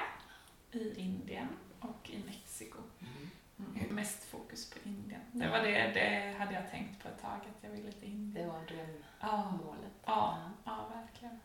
[0.72, 1.48] i Indien
[1.80, 2.78] och i Mexiko.
[3.58, 3.94] Mm.
[3.94, 5.20] Mest fokus på Indien.
[5.32, 8.06] Det var det, det hade jag tänkt på ett tag, att jag ville till Det
[8.06, 8.48] Indien.
[8.48, 8.66] var Ja,
[9.28, 9.92] drömmålet.
[10.06, 11.40] ja, ja, verkligen.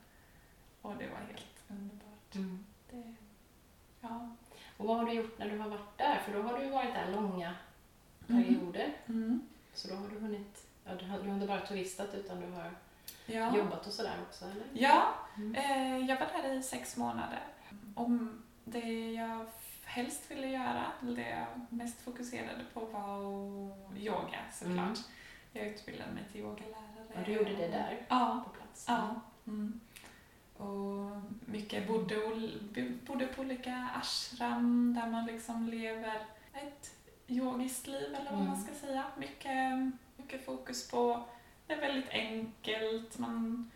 [0.81, 2.10] Och det var helt underbart.
[2.35, 2.65] Mm.
[2.91, 3.13] Det,
[4.01, 4.29] ja.
[4.77, 6.19] Och vad har du gjort när du har varit där?
[6.25, 7.53] För då har du ju varit där långa
[8.29, 8.43] Mm.
[8.43, 8.93] perioder.
[9.07, 9.41] Mm.
[9.73, 10.65] Så då har du hunnit...
[10.85, 12.71] Ja, du, har, du har inte bara turistat utan du har
[13.25, 13.57] Ja.
[13.57, 14.65] jobbat och sådär också, eller?
[14.73, 15.55] Ja, Mm.
[15.55, 17.39] eh, jag var där i sex månader.
[17.95, 19.45] Om det jag
[19.83, 23.19] helst ville göra, eller det jag mest fokuserade på var
[23.97, 24.77] yoga såklart.
[24.77, 24.95] Mm.
[25.53, 27.05] Jag utbildade mig till yogalärare.
[27.15, 28.85] Ja, du gjorde det där Ja, på plats?
[28.87, 29.15] ja.
[29.47, 29.79] Mm.
[30.61, 32.15] Och mycket bodde,
[33.07, 36.21] bodde på olika ashram där man liksom lever
[36.53, 36.91] ett
[37.27, 38.47] yogiskt liv eller vad Mm.
[38.47, 39.03] man ska säga.
[39.17, 41.23] Mycket, mycket fokus på
[41.67, 43.71] det är väldigt enkelt, man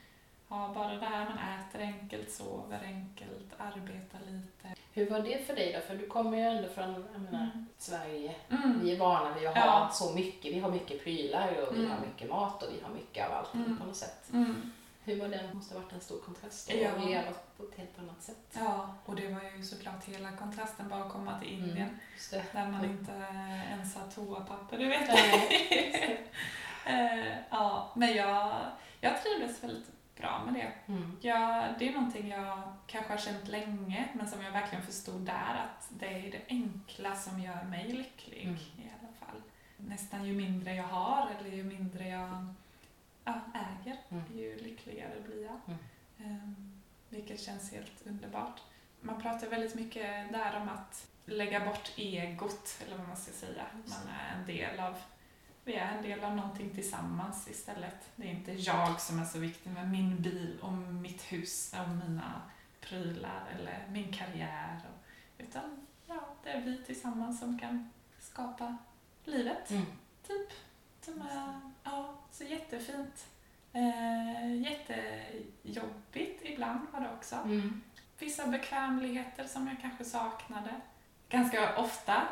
[0.47, 4.81] har bara det här, man äter enkelt, sover enkelt, arbetar lite.
[4.93, 5.79] Hur var det för dig då?
[5.79, 7.65] För du kommer ju ändå från jag menar, Mm.
[7.77, 8.35] Sverige.
[8.49, 8.79] Mm.
[8.83, 9.89] Vi är vana vid att ha Ja.
[9.93, 10.53] så mycket.
[10.53, 11.91] Vi har mycket prylar och vi Mm.
[11.91, 13.77] har mycket mat och vi har mycket av allting Mm.
[13.77, 14.29] på något sätt.
[15.05, 15.19] Mm.
[15.19, 15.47] Hur var det?
[15.47, 16.91] Det måste ha varit en stor kontrast att Ja.
[17.05, 18.37] leva på ett helt annat sätt.
[18.53, 21.99] Ja, och det var ju såklart hela kontrasten bara att komma till Indien Mm.
[22.13, 22.43] Just det.
[22.51, 23.11] där man inte
[23.69, 25.09] ens har toapapper, du vet.
[26.87, 28.55] Eh, ja, men jag,
[29.01, 30.93] jag trivdes väldigt bra med det.
[30.93, 31.17] Mm.
[31.21, 35.65] Jag, det är någonting jag kanske har känt länge, men som jag verkligen förstod där,
[35.65, 38.55] att det är det enkla som gör mig lycklig Mm.
[38.55, 39.41] i alla fall.
[39.77, 42.53] Nästan ju mindre jag har, eller ju mindre jag
[43.25, 44.23] ja, äger, Mm.
[44.37, 45.59] ju lyckligare blir jag.
[46.19, 48.61] Ehm, vilket känns helt underbart.
[49.01, 53.65] Man pratar väldigt mycket där om att lägga bort egot, eller vad man ska säga.
[53.73, 54.95] Man är en del av
[55.67, 58.09] vi är en del av någonting tillsammans istället.
[58.15, 61.89] Det är inte jag som är så viktig med min bil och mitt hus och
[61.89, 62.41] mina
[62.81, 64.79] prylar eller min karriär.
[64.89, 65.05] Och,
[65.43, 68.77] utan ja, det är vi tillsammans som kan skapa
[69.23, 69.69] livet.
[69.69, 69.85] Mm.
[70.27, 70.49] Typ.
[71.05, 73.27] Som är, ja, så jättefint.
[73.73, 77.35] Eh, jättejobbigt ibland var det också.
[77.35, 77.81] Mm.
[78.19, 80.81] Vissa bekvämligheter som jag kanske saknade.
[81.29, 82.23] Ganska ofta,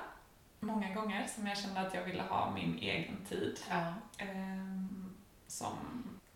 [0.59, 3.59] många gånger, som jag kände att jag ville ha min egen tid.
[3.69, 3.93] Ja.
[4.17, 5.15] Ehm,
[5.47, 5.77] som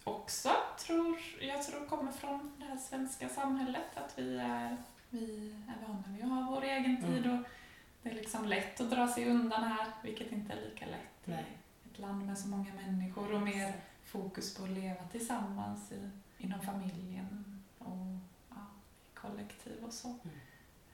[0.04, 3.98] också tror, jag tror kommer från det här svenska samhället.
[3.98, 4.78] Att vi är,
[5.10, 7.40] vi är vana vid att ha vår egen tid Mm.
[7.40, 7.48] och
[8.02, 11.46] det är liksom lätt att dra sig undan här, vilket inte är lika lätt Nej.
[12.00, 13.74] Land med så många människor och mer
[14.06, 18.18] fokus på att leva tillsammans i, inom familjen och
[18.50, 18.56] ja,
[19.14, 20.08] kollektiv och så.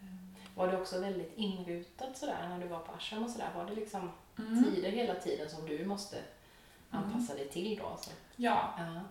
[0.02, 3.52] Ehm, Var du också väldigt inrutad sådär när du var på ashram och sådär?
[3.56, 4.64] Var det liksom Mm.
[4.64, 6.18] tider hela tiden som du måste
[6.90, 7.98] anpassa dig till då?
[8.02, 8.12] Så.
[8.36, 9.02] Ja, Ja.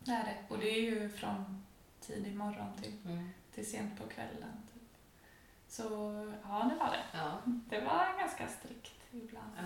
[0.00, 0.36] det är det.
[0.54, 1.64] Och det är ju från
[2.00, 3.28] tidig morgon till Mm.
[3.54, 4.52] till sent på kvällen.
[4.74, 4.82] Typ.
[5.68, 5.82] Så
[6.42, 7.18] ja, det var det.
[7.18, 7.32] Ja.
[7.46, 9.52] Det var ganska strikt ibland.
[9.56, 9.62] Ja.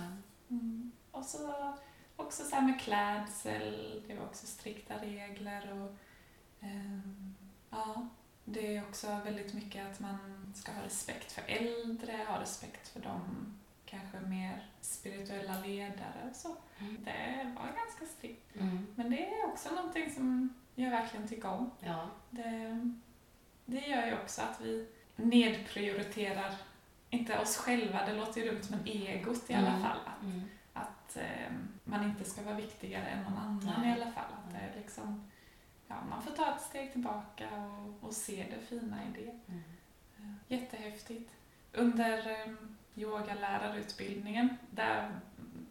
[0.50, 0.92] Mm.
[1.18, 1.74] Och så
[2.16, 5.96] också så med klädsel, det var också strikta regler och
[6.66, 7.34] ehm,
[7.70, 8.08] ja,
[8.44, 13.00] det är också väldigt mycket att man ska ha respekt för äldre, ha respekt för
[13.00, 13.20] de
[13.86, 16.56] kanske mer spirituella ledare och så.
[16.78, 17.04] Mm.
[17.04, 18.56] Det var ganska strikt.
[18.56, 18.86] Mm.
[18.94, 21.70] Men det är också någonting som jag verkligen tycker om.
[21.80, 22.10] Ja.
[22.30, 22.90] Det,
[23.64, 26.54] det gör ju också att vi nedprioriterar,
[27.10, 29.82] inte oss själva, det låter ju dumt, men egot i alla Mm.
[29.82, 29.98] fall.
[30.06, 30.42] Att, Mm.
[31.08, 31.52] Att eh,
[31.84, 33.88] man inte ska vara viktigare än någon annan Nej.
[33.88, 34.32] i alla fall.
[34.44, 35.30] Att det är liksom,
[35.88, 39.30] ja, man får ta ett steg tillbaka och, och se det fina i det.
[39.52, 39.62] Mm.
[40.18, 41.30] Eh, Jättehäftigt.
[41.72, 42.52] Under eh,
[42.94, 45.20] yogalärarutbildningen, där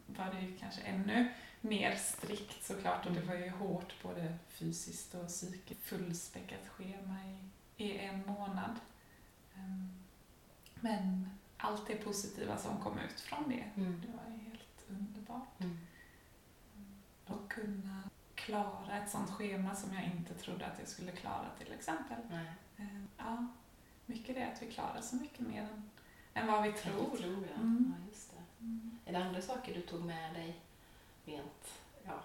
[0.06, 1.28] var det ju kanske ännu
[1.60, 5.82] mer strikt såklart och det var ju hårt både fysiskt och psykiskt.
[5.82, 7.16] Fullspäckat schema
[7.76, 8.76] i, i en månad.
[9.56, 9.88] Ehm,
[10.74, 14.02] Men allt det positiva som kom ut från det, Mm.
[14.06, 14.38] det var
[14.90, 15.60] underbart.
[15.60, 15.78] Mm.
[17.26, 18.02] Och kunna
[18.34, 22.16] klara ett sånt schema som jag inte trodde att jag skulle klara till exempel.
[22.30, 22.46] Nej.
[22.76, 23.46] Eh, Ja,
[24.06, 25.90] mycket det att vi klarar så mycket mer än,
[26.34, 27.16] än vad vi Jag tror.
[27.16, 27.60] tror ja.
[27.60, 27.94] Mm.
[28.00, 28.64] ja, just det.
[28.64, 28.98] Mm.
[29.06, 30.60] Är det andra saker du tog med dig
[31.24, 31.72] rent
[32.06, 32.20] ja,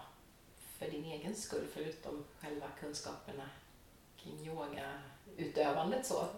[0.58, 3.50] för din egen skull, förutom själva kunskaperna
[4.16, 6.28] kring yogautövandet så?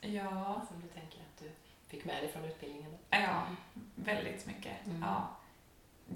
[0.00, 1.50] Ja, Som du tänker att du
[1.86, 2.90] fick med dig från utbildningen?
[3.10, 3.46] ja,
[3.94, 4.86] väldigt mycket.
[4.86, 5.02] Mm.
[5.02, 5.36] Ja.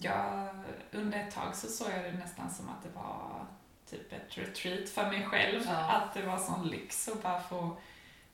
[0.00, 0.48] Jag,
[0.92, 3.46] under ett tag så såg jag det nästan som att det var
[3.90, 5.62] typ ett retreat för mig själv.
[5.66, 5.92] Ja.
[5.92, 7.76] Att det var sån lyx att bara få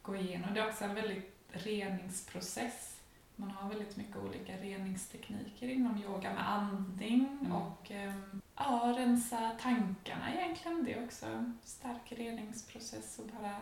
[0.02, 0.54] gå igenom.
[0.54, 2.94] Det är också en väldigt reningsprocess.
[3.36, 7.52] Man har väldigt mycket olika reningstekniker inom yoga med andning Mm.
[7.52, 10.84] och ehm, ja, rensa tankarna egentligen.
[10.84, 13.56] Det är också en stark reningsprocess att bara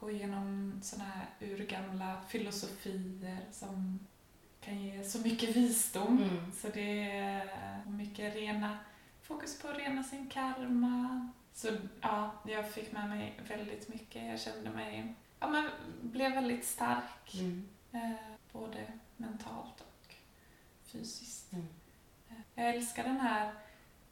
[0.00, 3.98] gå igenom såna här urgamla filosofier som
[4.64, 6.22] kan ge så mycket visdom.
[6.22, 6.52] Mm.
[6.52, 8.78] Så det är mycket rena,
[9.22, 11.28] fokus på att rena sin karma.
[11.54, 11.68] Så
[12.00, 14.26] ja, jag fick med mig väldigt mycket.
[14.26, 15.70] Jag kände mig, ja men
[16.02, 17.34] blev väldigt stark.
[17.34, 17.68] Mm.
[17.92, 18.10] Eh,
[18.52, 20.14] både mentalt och
[20.84, 21.52] fysiskt.
[21.52, 21.68] Mm.
[22.30, 23.46] Eh, Jag älskar den här,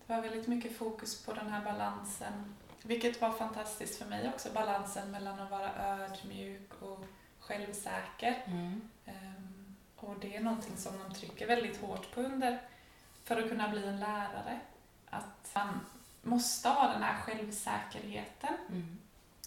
[0.07, 2.55] det var väldigt mycket fokus på den här balansen.
[2.83, 7.05] Vilket var fantastiskt för mig också, balansen mellan att vara ödmjuk och
[7.41, 8.43] självsäker.
[8.47, 8.81] Mm.
[10.01, 12.61] Och det är någonting som de trycker väldigt hårt på under
[13.25, 14.61] för att kunna bli en lärare.
[15.11, 15.81] Att man
[16.23, 18.99] måste ha den här självsäkerheten Mm.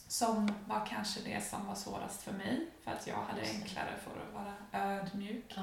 [0.07, 2.67] som var kanske det som var svårast för mig.
[2.83, 5.53] För att jag hade enklare för att vara ödmjuk.
[5.55, 5.61] Ja.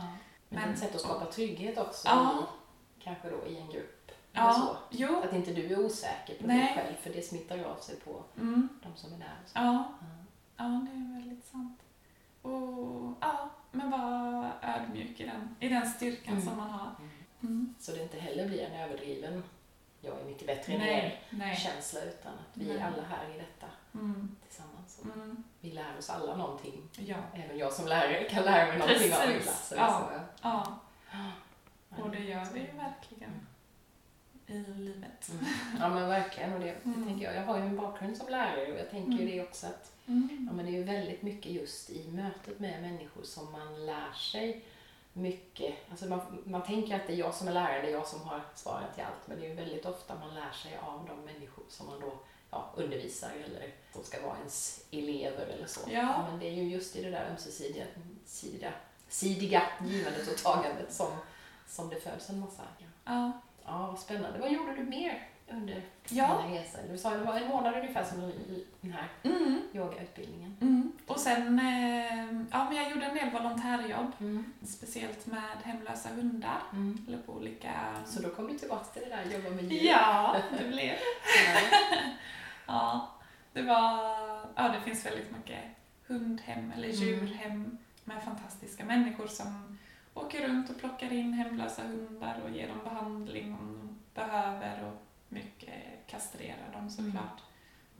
[0.48, 2.38] Men- Men ett sätt att skapa trygghet också, Ja.
[2.40, 4.10] i, kanske då i en grupp.
[4.32, 4.76] Ja, Så.
[4.90, 5.22] jo.
[5.24, 6.58] Att inte du är osäker på Nej.
[6.58, 9.36] dig själv, för det smittar ju av sig på Mm, de som är där.
[9.54, 9.84] ja, Ja.
[10.56, 11.80] ja, det är väldigt sant.
[12.42, 16.46] Och ja, men vara ödmjuk i den, i den styrkan Mm.
[16.46, 16.88] som man har.
[16.98, 17.10] Mm.
[17.42, 17.74] Mm.
[17.78, 19.42] Så det inte heller blir en överdriven
[20.00, 20.90] jag är mycket bättre än Nej,
[21.30, 21.56] er nej.
[21.56, 22.76] känsla utan att vi Nej.
[22.76, 25.00] är alla här i detta Mm, tillsammans.
[25.04, 26.82] Mm, Vi lär oss alla någonting.
[26.98, 29.28] ja, Även jag som lärare kan lära mig någonting av Precis.
[29.34, 29.72] min klass.
[29.72, 30.10] eller Ja.
[30.14, 30.20] så.
[30.42, 30.78] ja.
[31.90, 32.02] Ja.
[32.02, 33.46] Och det gör vi ju verkligen
[34.54, 35.30] i livet.
[35.30, 35.44] Mm.
[35.80, 36.52] Ja men verkligen.
[36.52, 37.06] Och det, det Mm.
[37.06, 37.34] tänker jag.
[37.34, 39.36] jag har ju en bakgrund som lärare och jag tänker ju Mm.
[39.36, 40.46] det också att Mm.
[40.50, 44.12] ja, men det är ju väldigt mycket just i mötet med människor som man lär
[44.12, 44.64] sig
[45.12, 45.74] mycket.
[45.90, 48.20] Alltså man, man tänker att det är jag som är lärare, det är jag som
[48.20, 49.26] har svaret till allt.
[49.26, 52.12] Men det är ju väldigt ofta man lär sig av de människor som man då
[52.50, 55.80] ja, undervisar eller som ska vara ens elever eller så.
[55.90, 56.26] Ja.
[56.30, 57.84] Men det är ju just i det där ömsesidiga,
[58.24, 58.72] sidiga,
[59.08, 61.08] sidiga givandet och tagandet som,
[61.68, 62.62] som det föds en massa.
[62.78, 62.86] Ja.
[63.04, 63.32] Ja,
[63.66, 64.38] vad spännande.
[64.38, 66.42] Vad gjorde du mer under Ja.
[66.42, 66.80] den resan?
[66.90, 68.20] Du sa att det var en månad ungefär som
[68.80, 69.60] den här Mm.
[69.72, 70.56] yogautbildningen.
[70.60, 70.92] Mm.
[71.06, 74.52] Och sen, eh, ja men jag gjorde en del volontärjobb, Mm.
[74.66, 76.62] speciellt med hemlösa hundar.
[76.72, 77.04] Mm.
[77.08, 77.72] Eller på olika...
[78.06, 79.84] Så då kom du tillbaka till det där jobba med djur?
[79.90, 80.94] Ja, det blev
[81.46, 81.60] Ja.
[82.66, 83.08] Ja,
[83.52, 83.94] det var...
[84.54, 85.60] Ja, det finns väldigt mycket
[86.06, 87.00] hundhem eller Mm.
[87.00, 89.69] djurhem med fantastiska människor som
[90.14, 93.76] åker runt och plockar in hemlösa hundar och ger dem behandling om
[94.14, 97.42] de behöver och mycket kastrerar dem såklart.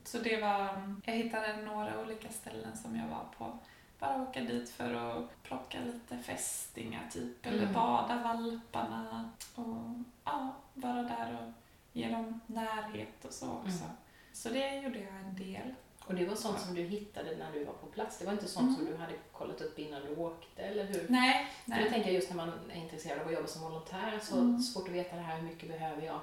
[0.03, 0.95] Så det var...
[1.05, 3.59] Jag hittade några olika ställen som jag var på.
[3.99, 7.73] Bara åka dit för att plocka lite fästingar typ, eller Mm.
[7.73, 11.53] bada valparna och ja, vara där och
[11.93, 13.83] ge dem närhet och så också.
[13.83, 13.95] Mm.
[14.33, 15.73] Så det gjorde jag en del.
[16.05, 18.17] Och det var sånt som du hittade när du var på plats?
[18.19, 18.93] Det var inte sånt som Mm.
[18.97, 21.05] du hade kollat upp innan du åkte, eller hur?
[21.09, 21.89] Nej, För det nej.
[21.89, 24.59] tänker jag just när man är intresserad av att jobba som volontär, så Mm.
[24.61, 26.19] svårt att veta det här, hur mycket behöver jag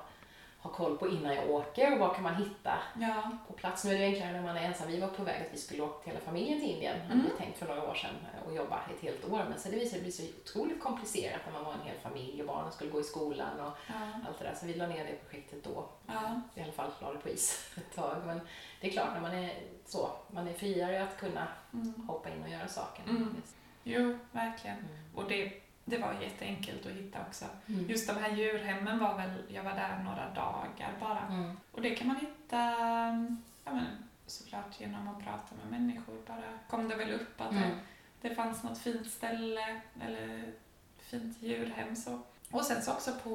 [0.60, 3.30] ha koll på innan jag åker och vad kan man hitta Ja.
[3.46, 3.84] på plats.
[3.84, 4.88] Nu är det enklare när man är ensam.
[4.88, 7.26] Vi var på väg att vi skulle åka till hela familjen till Indien, hade Mm.
[7.32, 8.14] vi tänkt för några år sedan,
[8.46, 9.44] och jobba ett helt år.
[9.48, 12.40] Men så det visade sig bli så otroligt komplicerat när man var en hel familj
[12.42, 13.94] och barnen skulle gå i skolan och Ja.
[14.28, 14.54] allt det där.
[14.54, 15.88] Så vi la ner det projektet då.
[16.06, 16.40] Ja.
[16.54, 18.16] I alla fall la det på is ett tag.
[18.26, 18.40] Men
[18.80, 19.52] det är klart, när man är
[19.86, 22.06] så, man är friare att kunna Mm.
[22.08, 23.02] hoppa in och göra saker.
[23.08, 23.42] Mm.
[23.84, 24.76] Jo, verkligen.
[24.76, 24.90] Mm.
[25.14, 25.52] Och det,
[25.88, 27.44] det var jätteenkelt att hitta också.
[27.66, 27.88] Mm.
[27.90, 31.20] Just de här djurhemmen var väl, jag var där några dagar bara.
[31.30, 31.56] Mm.
[31.72, 32.58] Och det kan man hitta,
[33.64, 33.86] ja men
[34.26, 37.62] såklart genom att prata med människor bara kom det väl upp att Mm.
[38.20, 40.52] det, det fanns något fint ställe eller
[40.98, 42.18] fint djurhem så.
[42.50, 43.30] Och sen så också på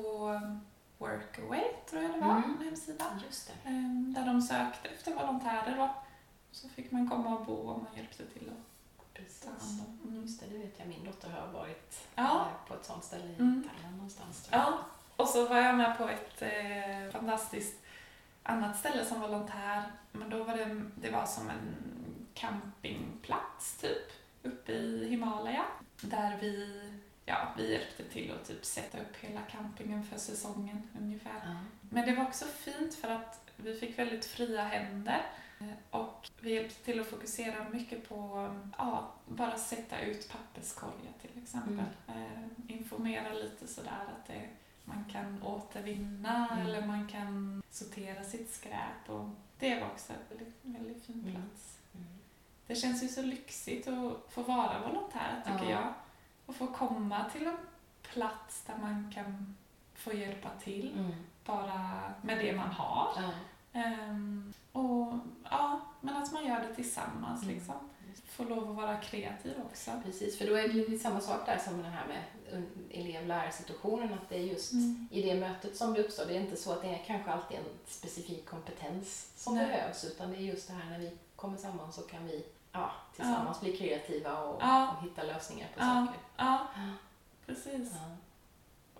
[0.97, 2.57] Workaway tror jag det var, Mm.
[2.59, 3.05] en hemsida.
[3.65, 5.95] Ehm, Där de sökte efter volontärer då.
[6.51, 8.72] Så fick man komma och bo och man hjälpte till att
[9.13, 9.47] Precis.
[10.05, 10.21] Mm.
[10.21, 10.87] Just det, det vet jag.
[10.87, 12.39] Min dotter har varit Ja.
[12.41, 13.69] eh, på ett sånt ställe i Mm.
[13.73, 14.47] Thailand någonstans.
[14.51, 14.79] Ja,
[15.15, 17.75] och så var jag med på ett eh, fantastiskt
[18.43, 19.83] annat ställe som volontär.
[20.11, 21.75] Men då var det, det var som en
[22.33, 24.11] campingplats typ
[24.43, 25.63] uppe i Himalaya.
[26.01, 26.81] Där vi,
[27.25, 31.41] ja, vi hjälpte till att typ sätta upp hela campingen för säsongen ungefär.
[31.45, 31.55] Ja.
[31.89, 35.21] Men det var också fint för att vi fick väldigt fria händer.
[35.69, 41.43] Eh, Och vi hjälpte till att fokusera mycket på ja, bara sätta ut papperskorgar till
[41.43, 41.85] exempel.
[42.07, 42.43] Eh,
[42.77, 44.49] informera lite sådär att det,
[44.85, 46.65] man kan återvinna Mm.
[46.67, 49.09] eller man kan sortera sitt skräp.
[49.09, 51.33] Och det var också en väldigt, väldigt fin Mm.
[51.35, 51.77] plats.
[51.95, 52.07] Mm.
[52.67, 55.81] Det känns ju så lyxigt att få vara volontär tycker Ja.
[55.81, 55.93] jag.
[56.45, 57.57] Och få komma till en
[58.01, 59.55] plats där man kan
[59.95, 61.11] få hjälpa till Mm.
[61.45, 63.11] bara med det man har.
[63.17, 63.31] Ja.
[64.73, 65.13] Och
[65.51, 67.55] ja, men att man gör det tillsammans Mm.
[67.55, 67.75] liksom.
[68.29, 69.91] Få lov att vara kreativ också.
[70.05, 72.23] Precis, för då är det lite samma sak där som det här med
[72.91, 75.07] elev-lärarsituationen, att det är just Mm.
[75.11, 76.25] i det mötet som det uppstår.
[76.25, 79.65] Det är inte så att det är kanske alltid en specifik kompetens som Nej.
[79.67, 82.91] behövs, utan det är just det här när vi kommer samman så kan vi ja,
[83.15, 84.95] tillsammans bli kreativa och, Ja.
[84.97, 86.07] och hitta lösningar på Ja.
[86.07, 86.19] saker.
[86.37, 86.67] Ja,
[87.45, 87.91] precis.
[87.93, 88.15] Ja.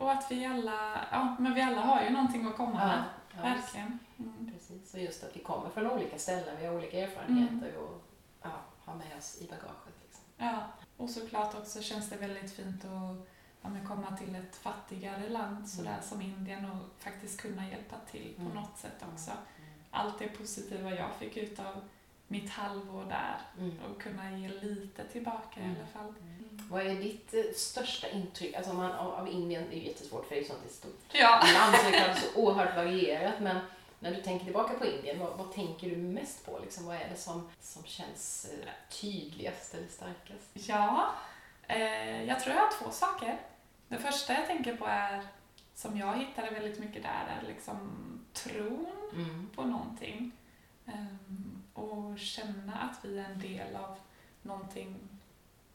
[0.06, 3.04] Och att vi alla, ja men vi alla har ju någonting att komma med.
[3.36, 4.00] Ja, Verkligen.
[4.20, 4.52] Mm.
[4.80, 8.04] Precis, och just att vi kommer från olika ställen, vi har olika erfarenheter och
[8.42, 8.50] ja,
[8.86, 9.96] har med oss i bagaget.
[10.04, 10.24] Liksom.
[10.38, 10.64] Ja,
[10.98, 13.18] och såklart också känns det väldigt fint att
[13.62, 16.04] ja, komma till ett fattigare land sådär Mm.
[16.04, 18.54] som Indien och faktiskt kunna hjälpa till på Mm.
[18.54, 19.32] något sätt också.
[19.92, 21.82] Allt det positiva jag fick ut av
[22.28, 23.80] mitt halvår där Mm.
[23.80, 25.76] och kunna ge lite tillbaka i Mm.
[25.78, 26.14] alla fall.
[26.70, 29.64] Vad är ditt eh, största intryck alltså man, av, Indien?
[29.70, 31.30] Det är ju jättesvårt för det är ju sånt ett stort Ja.
[31.54, 33.40] land så det är klart så oerhört varierat.
[33.40, 33.60] Men
[34.04, 36.60] när du tänker tillbaka på Indien, vad, vad tänker du mest på?
[36.60, 38.70] Liksom, vad är det som, som känns eh,
[39.02, 40.50] tydligast eller starkast?
[40.54, 41.12] Ja,
[41.68, 43.40] eh, jag tror jag har två saker.
[43.88, 45.28] Det första jag tänker på är,
[45.76, 47.80] som jag hittade väldigt mycket där, är liksom
[48.34, 49.50] tron Mm.
[49.56, 50.32] på någonting.
[50.86, 53.98] Ehm, och känna att vi är en del av
[54.42, 54.96] någonting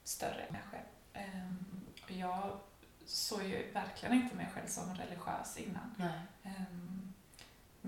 [0.05, 0.85] större än mig själv.
[1.13, 2.59] Ehm, och jag
[3.07, 5.95] såg ju verkligen inte mig själv som religiös innan.
[5.97, 6.21] Nej.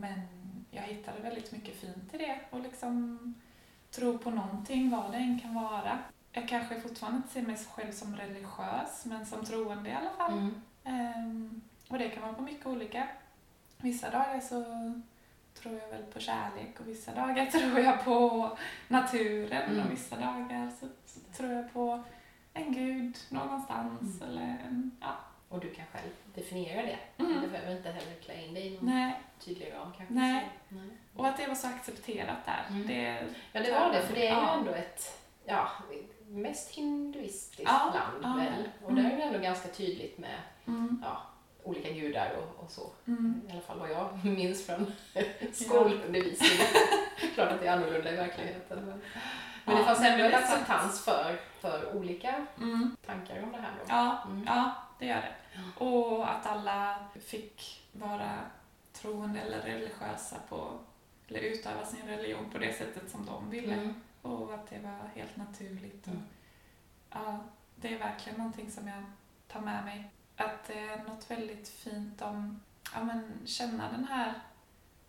[0.01, 0.21] Men
[0.71, 3.19] jag hittade väldigt mycket fint i det och liksom
[3.91, 5.99] tro på någonting, vad det än kan vara.
[6.33, 10.33] Jag kanske fortfarande inte ser mig själv som religiös, men som troende i alla fall.
[10.39, 10.55] Mm.
[10.85, 13.09] Ehm, och det kan vara på mycket olika.
[13.77, 14.63] Vissa dagar så
[15.55, 18.51] tror jag väl på kärlek och vissa dagar tror jag på
[18.89, 19.87] naturen Mm.
[19.87, 22.03] och vissa dagar så, så tror jag på
[22.53, 24.29] en gud någonstans Mm.
[24.29, 25.15] eller en, ja.
[25.51, 26.99] Och du kan själv definiera det.
[27.19, 27.41] Mm.
[27.41, 29.21] Du behöver inte heller klä in dig i någon Nej.
[29.45, 30.15] tydlig ram kanske.
[30.15, 30.49] Nej.
[30.69, 30.89] Nej.
[31.17, 32.65] Och att det var så accepterat där.
[32.69, 32.87] Mm.
[32.87, 34.55] Det, Ja, det var det, för det är ju Ja.
[34.59, 35.69] ändå ett ja,
[36.29, 38.45] mest hinduistiskt Ja, land ja.
[38.45, 38.69] väl.
[38.85, 39.05] Och Mm.
[39.05, 41.23] där är det ändå ganska tydligt med mm, ja,
[41.63, 42.91] olika gudar och, och så.
[43.07, 44.93] mm, I alla fall vad jag minns från
[45.53, 46.67] skolundervisningen.
[47.35, 48.79] Klart att det är annorlunda i verkligheten.
[48.85, 49.01] Men,
[49.65, 52.97] men det fanns ändå en acceptans för, för olika mm.
[53.07, 53.71] tankar om det här.
[53.79, 53.85] Då.
[53.89, 54.45] Ja, Mm.
[54.47, 55.35] ja, det gör det.
[55.85, 58.39] Och att alla fick vara
[58.93, 60.79] troende eller religiösa på,
[61.29, 63.75] eller utöva sin religion på det sättet som de ville.
[63.75, 63.95] Mm.
[64.23, 66.07] Och att det var helt naturligt.
[66.07, 66.25] Och, Mm.
[67.11, 67.39] ja,
[67.77, 69.03] det är verkligen någonting som jag
[69.49, 70.11] tar med mig.
[70.37, 72.61] Att det är något väldigt fint om
[72.95, 74.35] ja, men, känna den här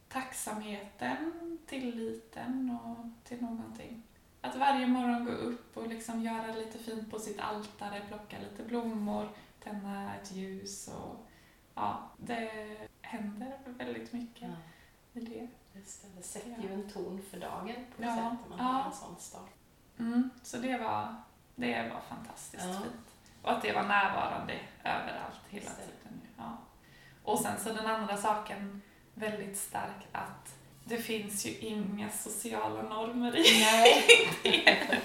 [0.09, 4.03] tacksamheten, tilliten och till någonting.
[4.41, 8.63] Att varje morgon gå upp och liksom göra lite fint på sitt altare, plocka lite
[8.63, 9.29] blommor,
[9.63, 11.27] tända ett ljus och
[11.75, 12.51] ja, det
[13.01, 14.41] händer väldigt mycket
[15.13, 15.47] Ja, i det.
[15.79, 16.07] just det.
[16.17, 18.63] det sätter ju en ton för dagen på Ja, sätt man ja.
[18.65, 19.49] har en sån start.
[19.99, 21.15] Mm, så det var,
[21.55, 22.73] det var fantastiskt Ja.
[22.73, 23.15] fint.
[23.41, 26.21] Och att det var närvarande överallt hela tiden.
[26.37, 26.57] Ja.
[27.23, 28.81] Och sen så den andra saken
[29.13, 34.03] väldigt stark att det finns ju inga sociala normer i Nej.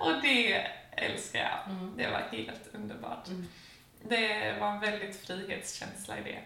[0.00, 0.66] Och det
[1.00, 1.74] älskar jag.
[1.76, 1.96] Mm.
[1.96, 3.28] Det var helt underbart.
[3.28, 3.46] Mm.
[4.08, 6.38] Det var en väldigt frihetskänsla i det.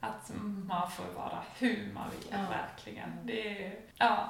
[0.00, 0.30] Att
[0.68, 2.38] man får vara hur man vill, Ja.
[2.50, 3.10] verkligen.
[3.24, 4.28] Det ja.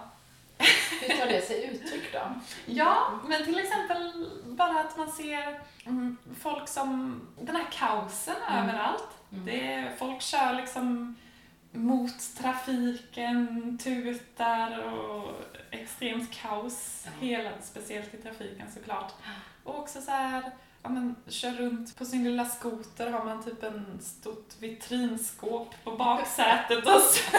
[1.03, 2.21] Hur tar det sig uttryck då?
[2.67, 8.69] ja, men till exempel bara att man ser mm, folk som, den här kaosen Mm.
[8.69, 9.09] överallt.
[9.33, 9.45] Mm.
[9.47, 11.17] Det folk kör liksom
[11.73, 15.31] mot trafiken, tutar och
[15.71, 17.03] extremt kaos.
[17.07, 17.11] Ja.
[17.27, 19.13] Hela, speciellt i trafiken såklart.
[19.65, 20.51] Och också så här,
[20.83, 25.91] ja, men, kör runt på sin lilla skoter har man typ en stort vitrinskåp på
[25.97, 27.37] baksätet och så.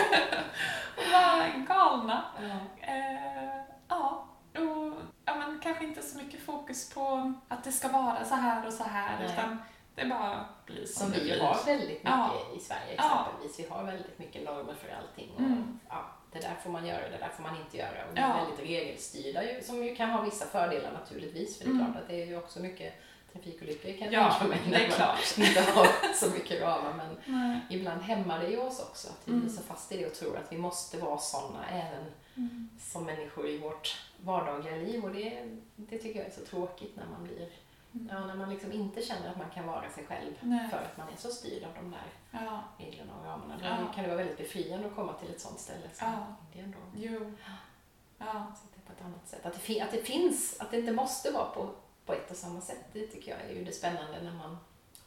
[0.98, 2.24] och bara galna.
[2.42, 2.86] Ja.
[2.88, 4.26] Eh, ja,
[4.58, 4.94] och
[5.26, 8.74] ja, men kanske inte så mycket fokus på att det ska vara så här och
[8.74, 9.30] så här Nej.
[9.34, 9.58] utan
[9.96, 11.42] det bara blir som, Som det vi blir.
[11.42, 12.32] har väldigt mycket Ja.
[12.58, 13.26] i Sverige Ja.
[13.28, 13.60] exempelvis.
[13.60, 15.30] Vi har väldigt mycket normer för allting.
[15.34, 15.80] Och, Mm.
[15.90, 18.06] ja, det där får man göra, det där får man inte göra.
[18.12, 18.22] Och Ja.
[18.22, 21.58] är väldigt regelstyrda ju, som ju kan ha vissa fördelar naturligtvis.
[21.58, 21.86] För det är Mm.
[21.86, 22.94] klart att det är ju också mycket
[23.34, 24.60] trafikolyckor kan jag Ja, tänka mig.
[24.66, 25.20] det när är klart.
[25.38, 26.94] inte har så mycket ramar.
[26.94, 27.60] Men Nej.
[27.70, 29.08] ibland hämmar det ju oss också.
[29.08, 29.42] Att vi Mm.
[29.46, 32.06] blir så fast i det och tror att vi måste vara sådana även
[32.38, 32.70] Mm.
[32.82, 35.04] som människor i vårt vardagliga liv.
[35.06, 35.44] Och det,
[35.76, 37.50] det tycker jag är så tråkigt när man blir.
[37.92, 40.70] Ja, när man liksom inte känner att man kan vara sig själv Nej.
[40.70, 42.06] för att man är så styrd av de där
[42.46, 43.58] Ja, reglerna och ramarna.
[43.58, 43.94] Då Ja.
[43.94, 46.36] kan det vara väldigt befriande att komma till ett sånt ställe som Ja.
[46.46, 47.00] Indien då.
[47.00, 47.34] jo.
[48.18, 48.26] Ja.
[48.56, 49.46] Så det på ett annat sätt.
[49.46, 51.70] Att det, att det finns, att det inte måste vara på,
[52.06, 54.58] på ett och samma sätt, det tycker jag är ju det spännande när man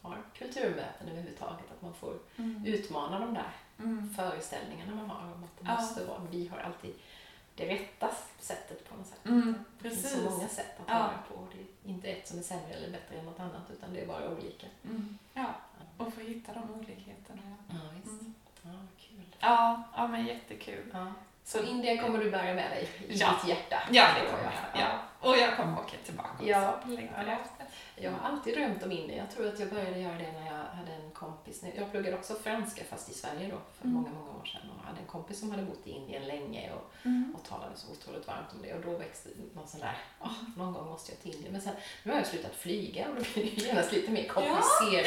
[0.02, 1.70] har kulturmöten överhuvudtaget.
[1.70, 2.66] Att man får Mm.
[2.66, 4.14] utmana de där Mm.
[4.14, 6.20] föreställningarna man har om att det måste vara.
[6.30, 6.94] Vi har alltid
[7.54, 8.10] det rätta
[8.40, 9.24] sättet på något sätt.
[9.26, 9.64] Mm.
[9.78, 10.18] Det finns Precis.
[10.24, 10.98] så många sätt att Ja.
[10.98, 11.46] vara på.
[11.52, 14.06] Det är inte ett som är sämre eller bättre än något annat utan det är
[14.06, 14.66] bara olika.
[14.84, 15.18] Mm.
[15.34, 15.46] Ja,
[15.98, 17.42] och få hitta de olikheterna.
[17.68, 18.20] Ja, Ja, visst.
[18.20, 18.34] mm.
[18.62, 18.70] Ja,
[19.08, 19.36] kul.
[19.40, 20.84] ja, ja men jättekul.
[20.92, 21.06] Ja.
[21.44, 23.34] Så Så Indien kommer du bära med dig i Ja.
[23.42, 23.82] ditt hjärta?
[23.90, 24.80] Ja, det kommer jag.
[24.82, 24.88] Ja.
[25.28, 26.44] Och jag kommer åka tillbaka också.
[26.46, 26.78] Ja.
[26.86, 27.32] Längtar Ja.
[27.32, 27.61] efter.
[27.96, 29.18] Jag har alltid drömt om Indien.
[29.18, 31.64] Jag tror att jag började göra det när jag hade en kompis.
[31.76, 33.94] Jag pluggade också franska fast i Sverige då för Mm.
[33.96, 37.06] många, många år sedan och hade en kompis som hade bott i Indien länge och,
[37.06, 37.34] Mm.
[37.38, 40.72] och talade så otroligt varmt om det och då växte någon sån där, "Åh, någon
[40.72, 41.52] gång måste jag till Indien.
[41.52, 45.06] Men sen, nu har jag slutat flyga och då blir det genast lite mer komplicerat.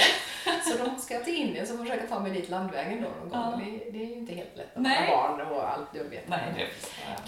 [0.66, 3.30] Så då ska jag till Indien så jag försöka ta mig dit landvägen då någon
[3.30, 3.62] gång.
[3.62, 3.62] Ja.
[3.66, 6.28] Det, det är ju inte helt lätt att ha barn och allt du vet.
[6.28, 6.70] Nej, det jag.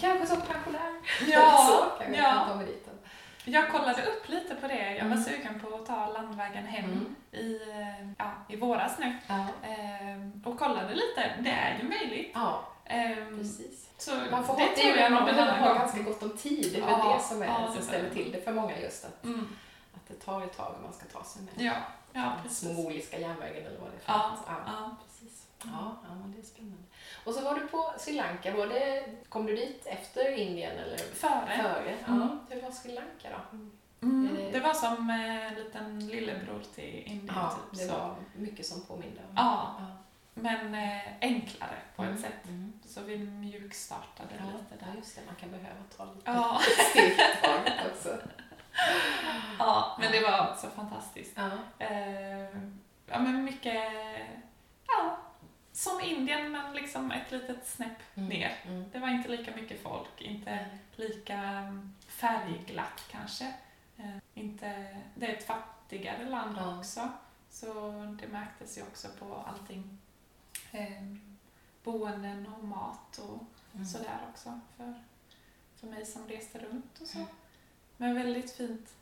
[0.00, 1.00] Kanske som pensionär.
[1.28, 1.66] Ja,
[1.98, 2.46] så kan jag ja.
[2.48, 2.84] ta mig dit.
[3.50, 4.94] Jag kollade upp lite på det.
[4.96, 5.24] Jag var Mm.
[5.24, 7.16] sugen på att ta landvägen hem Mm.
[7.32, 7.60] i,
[8.18, 9.16] ja, i våras nu.
[9.26, 9.46] Ja.
[9.68, 11.34] Ehm, och kollade lite.
[11.40, 12.30] Det är ju möjligt.
[12.34, 13.88] ja, Ehm, precis.
[13.98, 15.78] så Man får det ha, tror jag man ha gång.
[15.78, 16.72] ganska gott om tid.
[16.74, 19.24] Det är Ja, det som, är, ja, som ställer till det för många just att,
[19.24, 19.56] Mm.
[19.94, 21.72] att det tar ett tag om man ska ta sig med Ja,
[22.12, 22.68] ja precis.
[22.68, 24.36] mongoliska järnvägen eller vad det är ja.
[24.66, 24.96] ja.
[25.06, 25.46] Precis.
[25.64, 26.82] Ja, ja, det är spännande.
[27.24, 28.56] Och så var du på Sri Lanka.
[28.56, 31.62] Var det, kom du dit efter Indien eller Före.
[31.62, 31.96] före?
[32.06, 32.12] Ja.
[32.12, 32.38] Mm.
[32.48, 33.56] Hur var Sri Lanka då?
[34.06, 34.28] Mm.
[34.36, 37.34] Är det- Det var som eh, en liten lillebror till Indien.
[37.36, 37.92] Ja, typ, det så.
[37.98, 39.74] var mycket som påminde om Ja.
[39.78, 39.86] ja.
[40.34, 42.14] Men eh, enklare på Mm.
[42.14, 42.44] ett sätt.
[42.44, 42.72] Mm.
[42.86, 44.94] Så vi mjukstartade Ja, lite där.
[44.96, 45.22] just det.
[45.26, 46.60] Man kan behöva ta lite Ja.
[46.90, 47.18] steg
[47.92, 48.18] också.
[49.58, 51.32] ja, men det var så fantastiskt.
[51.36, 51.50] Ja.
[51.78, 52.40] Eh,
[53.06, 53.84] ja, men mycket,
[54.88, 55.16] ja,
[55.78, 58.28] som Indien men liksom ett litet snäpp Mm.
[58.28, 58.56] ner.
[58.64, 58.90] Mm.
[58.92, 63.54] Det var inte lika mycket folk, inte lika mm, färgglatt kanske.
[63.96, 66.78] Eh, inte, det är ett fattigare land Ja.
[66.78, 67.08] också,
[67.50, 69.98] så det märktes ju också på allting.
[70.72, 71.02] Eh,
[71.84, 73.42] boenden och mat och
[73.74, 73.86] Mm.
[73.86, 74.94] sådär också för,
[75.76, 77.18] för mig som reste runt och så.
[77.18, 77.28] Mm.
[77.96, 78.94] Men väldigt fint.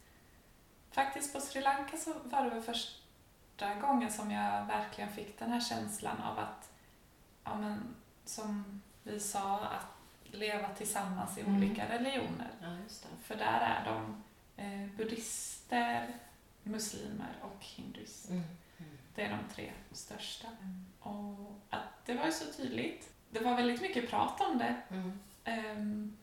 [0.90, 5.52] Faktiskt på Sri Lanka så var det väl första gången som jag verkligen fick den
[5.52, 6.65] här känslan av att,
[7.46, 9.87] ja men, som vi sa, att
[10.35, 11.56] leva tillsammans i Mm.
[11.56, 12.51] olika religioner.
[12.62, 12.76] Ja.
[13.22, 14.22] För där är de
[14.57, 16.14] eh, buddhister,
[16.62, 18.32] muslimer och hinduister.
[18.32, 18.44] Mm.
[18.78, 18.90] Mm.
[19.14, 20.49] Det är de tre största.
[21.01, 23.11] Och att det var ju så tydligt.
[23.30, 24.76] Det var väldigt mycket prat om det.
[25.44, 26.16] Ehm,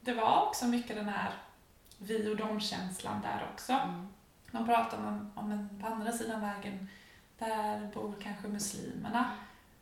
[0.00, 1.32] Det var också mycket den här
[1.98, 3.72] vi och dem-känslan där också.
[3.72, 4.08] Mm.
[4.50, 6.88] De pratar om, om en, på andra sidan vägen,
[7.38, 9.30] där bor kanske muslimerna.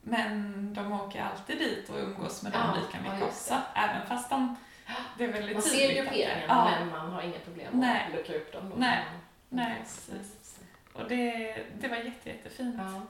[0.05, 3.61] Men de åker alltid dit och umgås med dem Ja, lika ja, mycket just också.
[3.75, 4.57] Även fast de,
[5.19, 8.05] det är väldigt Man ser grupperingarna Ja, men man har inga problem Nej.
[8.09, 8.71] att luckra upp dem.
[8.71, 8.77] Då.
[8.77, 8.99] Nej.
[8.99, 9.21] Mm.
[9.49, 10.59] Nej, precis.
[10.93, 12.77] Och det, det var jätte, jättefint.
[12.79, 13.03] Ja,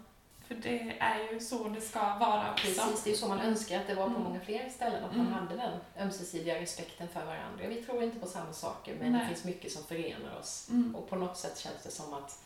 [0.49, 2.65] För det är ju så det ska vara också.
[2.67, 3.03] precis.
[3.05, 4.23] Det är ju så man önskar att det var på Mm.
[4.23, 5.05] många fler ställen.
[5.05, 5.33] Att man Mm.
[5.39, 7.67] hade den ömsesidiga respekten för varandra.
[7.69, 9.21] Vi tror inte på samma saker men Nej.
[9.21, 10.69] det finns mycket som förenar oss.
[10.71, 10.95] Mm.
[10.95, 12.45] Och på något sätt känns det som att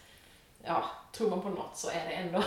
[0.64, 2.42] ja, tror man på något så är det ändå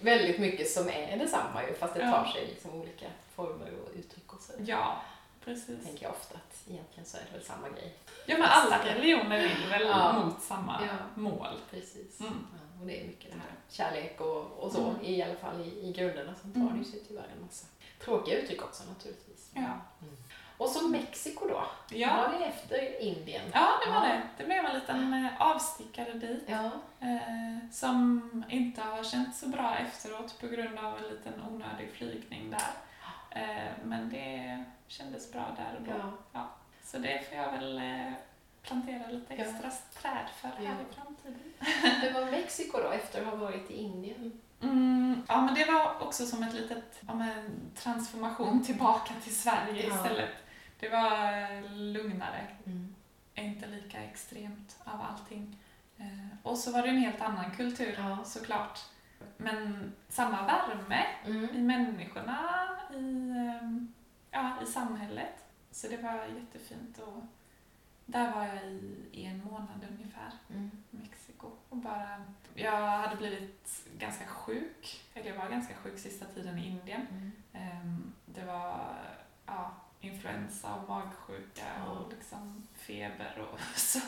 [0.00, 2.32] väldigt mycket som är detsamma ju, fast det tar Ja.
[2.32, 4.52] sig liksom olika former och uttryck och så.
[4.58, 5.00] Ja,
[5.44, 5.84] precis.
[5.84, 7.94] tänker jag ofta att egentligen så är det väl samma grej.
[8.26, 10.12] Ja, men alla religioner vill väl Ja.
[10.24, 11.20] mot samma Ja.
[11.22, 11.60] mål.
[11.70, 12.20] Precis.
[12.20, 12.46] Mm.
[12.52, 15.04] Ja, och det är mycket det här kärlek och, och så, Mm.
[15.04, 16.34] i alla fall i, i grunderna.
[16.42, 16.78] Sen tar Mm.
[16.78, 17.66] det sig tyvärr en massa
[18.04, 19.50] tråkiga uttryck också naturligtvis.
[19.54, 19.60] Ja.
[19.60, 20.16] Mm.
[20.58, 21.66] Och så Mexiko då.
[21.90, 22.16] Ja.
[22.16, 23.42] Var det efter Indien?
[23.54, 24.12] Ja, det var Ja.
[24.12, 24.22] det.
[24.36, 26.44] Det blev en liten eh, avstickare dit.
[26.46, 26.70] Ja.
[27.00, 32.50] Eh, som inte har känts så bra efteråt på grund av en liten onödig flygning
[32.50, 32.70] där.
[33.40, 36.12] Eh, men det kändes bra där och då.
[36.32, 36.48] ja.
[36.84, 38.12] Så det får jag väl eh,
[38.62, 39.44] plantera lite Ja.
[39.44, 40.70] extra träd för här Ja.
[40.70, 41.52] i framtiden.
[42.02, 44.40] Det var Mexiko då, efter att ha varit i Indien.
[44.62, 49.86] Mm, ja, men det var också som ett litet ja, men, transformation tillbaka till Sverige
[49.88, 49.94] Ja.
[49.96, 50.30] istället.
[50.78, 52.94] Det var eh, lugnare, Mm.
[53.34, 55.56] inte lika extremt av allting.
[55.98, 58.24] Eh, och så var det en helt annan kultur Ja.
[58.24, 58.80] såklart.
[59.36, 61.66] Men samma värme i Mm.
[61.66, 63.92] människorna, i, ehm,
[64.30, 65.44] ja, i samhället.
[65.70, 66.98] Så det var jättefint.
[66.98, 67.22] Och
[68.06, 68.64] där var jag
[69.12, 70.70] i en månad ungefär, Mm.
[70.90, 71.50] i Mexiko.
[71.68, 72.24] Och bara,
[72.54, 77.06] jag hade blivit ganska sjuk, eller jag var ganska sjuk sista tiden i Indien.
[77.10, 77.32] Mm.
[77.52, 78.94] Ehm, Det var
[79.46, 79.70] ja,
[80.00, 81.90] influensa och magsjuka Ja.
[81.90, 83.38] och liksom feber.
[83.52, 83.98] Och så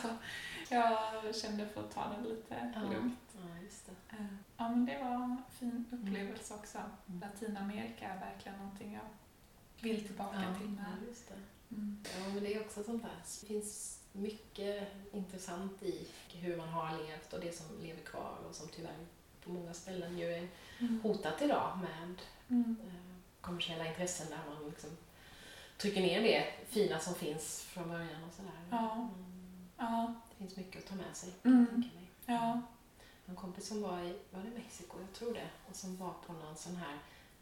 [0.69, 2.81] jag kände för att ta det lite Ja.
[2.81, 3.19] lugnt.
[3.33, 4.15] Ja, just det.
[4.17, 4.25] Eh,
[4.57, 6.77] Ja, men det var en fin upplevelse också.
[7.21, 9.09] Latinamerika är verkligen någonting jag
[9.83, 10.85] vill tillbaka Ja, till med.
[11.01, 11.35] ja, just det.
[11.75, 12.03] Mm.
[12.19, 13.11] Ja, men det är också sånt där.
[13.41, 18.55] Det finns mycket intressant i hur man har levt och det som lever kvar och
[18.55, 19.05] som tyvärr
[19.43, 20.47] på många ställen ju är
[21.03, 22.75] hotat idag med Mm.
[22.83, 24.89] eh, kommersiella intressen där man liksom
[25.81, 28.51] trycker ner det fina som finns från början och sådär.
[28.69, 28.93] Ja.
[28.93, 29.09] Mm,
[29.77, 30.13] Ja.
[30.29, 31.29] det finns mycket att ta med sig.
[31.43, 31.83] Mm.
[32.25, 32.61] Ja.
[33.25, 34.97] En kompis som var i, var det Mexiko?
[34.99, 35.47] Jag tror det.
[35.69, 36.97] Och som var på någon sån här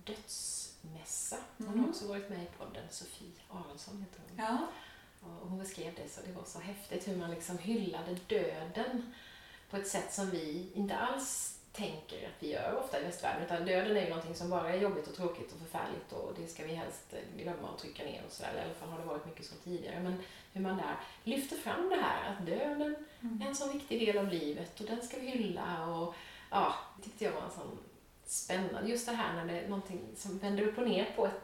[0.06, 1.38] dödsmässa.
[1.58, 1.80] Hon Mm.
[1.80, 2.84] har också varit med i podden.
[2.90, 4.46] Sofie Aronsson heter hon.
[4.46, 4.68] Ja.
[5.22, 9.14] Och hon beskrev det så det var så häftigt hur man liksom hyllade döden
[9.70, 13.44] på ett sätt som vi inte alls tänker att vi gör ofta i västvärlden.
[13.46, 16.48] Utan döden är ju någonting som bara är jobbigt och tråkigt och förfärligt och det
[16.48, 18.54] ska vi helst glömma och trycka ner och sådär.
[18.58, 20.00] I alla fall har det varit mycket så tidigare.
[20.00, 20.24] Men
[20.54, 23.42] hur man där lyfter fram det här att döden Mm.
[23.42, 26.16] är en så viktig del av livet och den ska vi hylla och
[26.52, 27.78] ja, det tyckte jag var en sån
[28.26, 31.42] spännande, just det här när det är någonting som vänder upp och ner på ett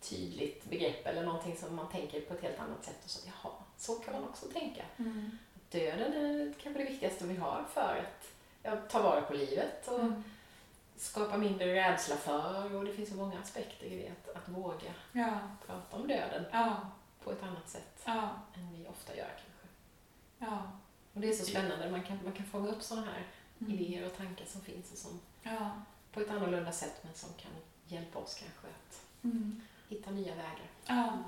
[0.00, 3.52] tydligt begrepp eller någonting som man tänker på ett helt annat sätt och så, jaha,
[3.78, 4.82] så kan man också tänka.
[4.96, 5.38] Mm.
[5.70, 8.28] Döden är kanske det viktigaste vi har för att
[8.62, 10.24] ja, ta vara på livet och Mm.
[10.96, 14.92] skapa mindre rädsla för och det finns så många aspekter i det, att, att våga
[15.12, 15.38] Ja.
[15.66, 16.76] prata om döden Ja.
[17.24, 18.28] på ett annat sätt Ja.
[18.54, 19.68] än vi ofta gör kanske.
[20.38, 20.58] Ja.
[21.14, 23.26] Och det är så spännande, man kan, man kan fånga upp sådana här
[23.60, 23.72] Mm.
[23.74, 25.20] idéer och tankar som finns och som
[26.12, 27.50] på ett annorlunda sätt men som kan
[27.86, 29.60] hjälpa oss kanske att Mm.
[29.88, 30.70] hitta nya vägar.
[30.86, 31.18] Ja.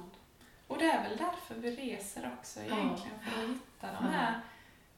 [0.68, 4.41] Och det är väl därför vi reser också egentligen, för att hitta de här,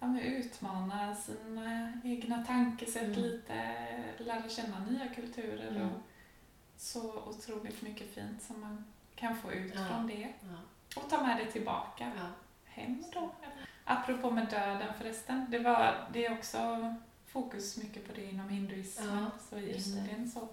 [0.01, 3.21] ja, men utmana sina egna tankesätt Mm.
[3.21, 3.75] lite,
[4.19, 5.83] lära känna nya kulturer Mm.
[5.89, 6.01] och
[6.77, 8.85] så otroligt mycket fint som man
[9.15, 9.87] kan få ut Ja.
[9.89, 11.01] från det Ja.
[11.03, 12.27] och ta med det tillbaka Ja.
[12.65, 13.31] hem då.
[13.85, 16.95] Apropå med döden förresten, det, var, det är också
[17.27, 19.77] fokus mycket på det inom hinduismen, Ja, så i.
[19.77, 20.49] Indien så.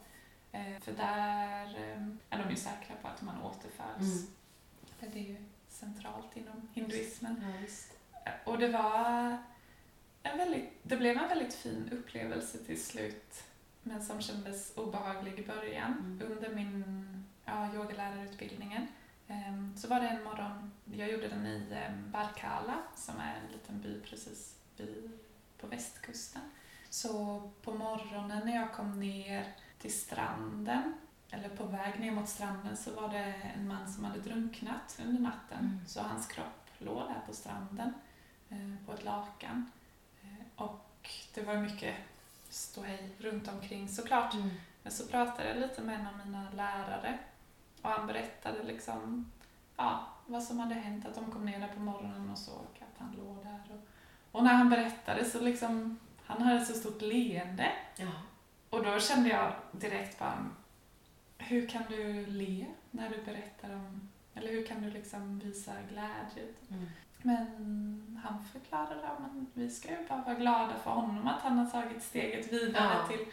[0.52, 4.24] Eh, för där eh, är de ju säkra på att man återföds.
[4.24, 5.14] Mm.
[5.14, 7.44] Det är ju centralt inom hinduismen.
[7.62, 7.62] Ja.
[8.46, 9.38] Och det var
[10.24, 13.44] en väldigt, det blev en väldigt fin upplevelse till slut
[13.84, 15.92] men som kändes obehaglig i början.
[15.92, 16.32] Mm.
[16.32, 16.84] Under min
[17.46, 18.88] ja, yogalärarutbildningen
[19.28, 23.52] ehm, så var det en morgon, jag gjorde den i ehm, Barkala som är en
[23.52, 25.12] liten by precis vid,
[25.58, 26.42] på västkusten.
[26.90, 30.94] Så på morgonen när jag kom ner till stranden
[31.32, 35.22] eller på väg ner mot stranden så var det en man som hade drunknat under
[35.22, 35.60] natten.
[35.60, 35.88] Mm.
[35.88, 37.94] Så hans kropp låg där på stranden
[38.86, 39.72] på ett lakan.
[40.24, 41.96] Eh, och det var mycket
[42.50, 44.34] ståhej runt omkring såklart.
[44.34, 44.50] Mm.
[44.84, 47.18] Men så pratade jag lite med en av mina lärare
[47.82, 49.32] och han berättade liksom
[49.78, 52.98] ja, vad som hade hänt, att de kom ner där på morgonen och såg att
[53.00, 53.62] han låg där.
[53.70, 53.88] Och,
[54.38, 58.12] och när han berättade så liksom, han hade så stort leende Ja.
[58.70, 60.50] och då kände jag direkt bara,
[61.38, 66.54] hur kan du le när du berättar om, eller hur kan du liksom visa glädje?
[66.70, 66.90] Mm.
[67.26, 69.20] Men han förklarade att
[69.54, 73.08] vi ska ju bara vara glada för honom, att han har tagit steget vidare Ja.
[73.08, 73.26] till,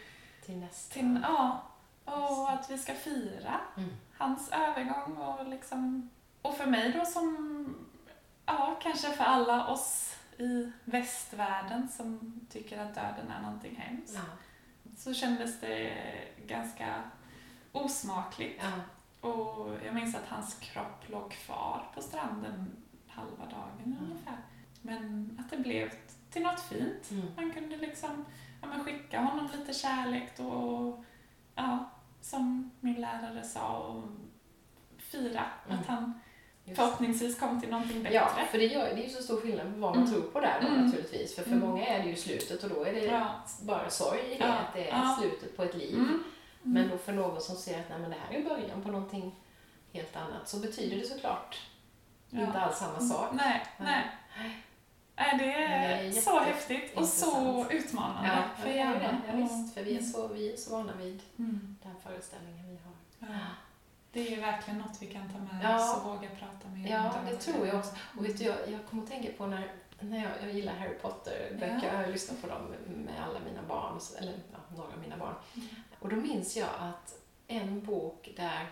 [0.47, 0.95] Till nästa.
[0.95, 1.63] till, ja,
[2.05, 3.91] och att vi ska fira Mm.
[4.19, 6.11] hans övergång och liksom,
[6.43, 7.75] och för mig då som,
[8.47, 14.21] ja, kanske för alla oss i västvärlden som tycker att döden är någonting hemskt Ja.
[14.97, 15.93] så kändes det
[16.47, 16.95] ganska
[17.73, 18.63] osmakligt.
[18.63, 19.29] Ja.
[19.29, 22.80] Och jag minns att hans kropp låg kvar på stranden
[23.21, 23.99] halva dagen Mm.
[24.05, 24.37] ungefär.
[24.83, 25.91] Men att det blev
[26.31, 27.11] till något fint.
[27.11, 27.27] Mm.
[27.37, 28.25] Man kunde liksom
[28.63, 31.05] ja, men skicka honom lite kärlek då och
[31.55, 31.91] ja,
[32.21, 34.03] som min lärare sa och
[34.99, 35.79] fira Mm.
[35.81, 36.21] att han
[36.65, 36.81] Just.
[36.81, 38.15] förhoppningsvis kom till någonting bättre.
[38.15, 40.11] Ja, för det, gör, det är ju så stor skillnad på vad man Mm.
[40.15, 40.85] tror på där då Mm.
[40.87, 41.35] naturligtvis.
[41.37, 41.69] För för Mm.
[41.69, 43.29] många är det ju slutet och då är det Ja.
[43.63, 44.53] bara sorg i det, Ja.
[44.53, 45.17] att det är Ja.
[45.21, 45.95] slutet på ett liv.
[45.99, 46.25] Mm.
[46.63, 49.35] Men då för någon som ser att nej, men det här är början på någonting
[49.93, 51.59] helt annat så betyder det såklart
[52.31, 52.41] Ja.
[52.47, 53.29] inte alls samma sak.
[53.33, 54.11] Nej, nej.
[55.17, 59.17] Nej, det är, Det är så häftigt och så utmanande Ja, för hjärnan.
[59.27, 61.77] Ja, visst, för vi är, så, vi är så vana vid Mm.
[61.83, 63.33] den föreställningen vi har.
[63.35, 63.39] Ja.
[64.13, 66.87] Det är ju verkligen något vi kan ta med oss och våga prata om.
[66.87, 67.37] Ja, det.
[67.37, 67.91] tror jag också.
[68.19, 70.95] Och vet du, jag, jag kommer att tänka på när, när jag, jag gillar Harry
[70.99, 71.93] Potter-böcker, Ja.
[71.93, 74.35] jag har lyssnat på dem med alla mina barn, eller
[74.77, 75.35] några av mina barn.
[75.57, 75.69] Mm.
[75.99, 77.15] Och då minns jag att
[77.47, 78.67] en bok där,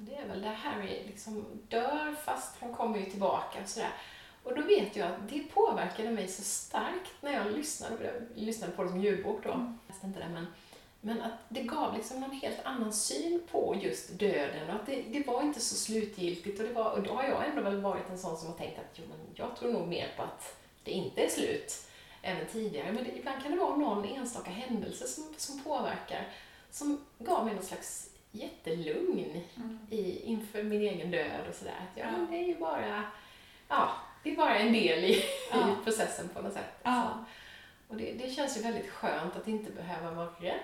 [0.00, 3.92] det är väl där Harry liksom dör fast han kommer ju tillbaka och sådär.
[4.42, 8.22] Och då vet jag att det påverkade mig så starkt när jag lyssnade på det.
[8.34, 9.52] Jag lyssnade på det som ljudbok då.
[9.52, 9.78] Mm.
[9.86, 10.46] Jag inte det, men,
[11.00, 15.02] men att det gav liksom någon helt annan syn på just döden och att det,
[15.02, 16.60] det var inte så slutgiltigt.
[16.60, 18.78] Och, det var, och då har jag ändå väl varit en sån som har tänkt
[18.78, 21.86] att jo, men jag tror nog mer på att det inte är slut
[22.22, 22.92] även tidigare.
[22.92, 26.28] Men det, ibland kan det vara någon enstaka händelse som, som påverkar,
[26.70, 29.78] som gav mig någon slags jättelugn Mm.
[29.90, 31.74] i, inför min egen död och sådär.
[31.90, 32.10] Att ja, Ja.
[32.10, 33.02] men det är ju bara,
[33.68, 33.90] ja,
[34.24, 35.22] det är bara en del i,
[35.52, 35.72] Ja.
[35.72, 36.74] i processen på något sätt.
[36.82, 37.24] Ja.
[37.88, 40.60] Och det, det känns ju väldigt skönt att inte behöva vara rädd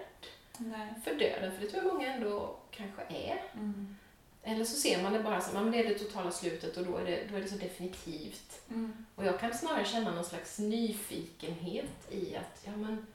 [0.58, 0.88] Nej.
[1.04, 3.42] för döden, för det tror jag många ändå kanske är.
[3.54, 3.96] Mm.
[4.42, 6.96] Eller så ser man det bara som att det är det totala slutet och då
[6.96, 8.60] är det, då är det så definitivt.
[8.70, 9.06] Mm.
[9.14, 13.06] Och jag kan snarare känna någon slags nyfikenhet i att, ja men,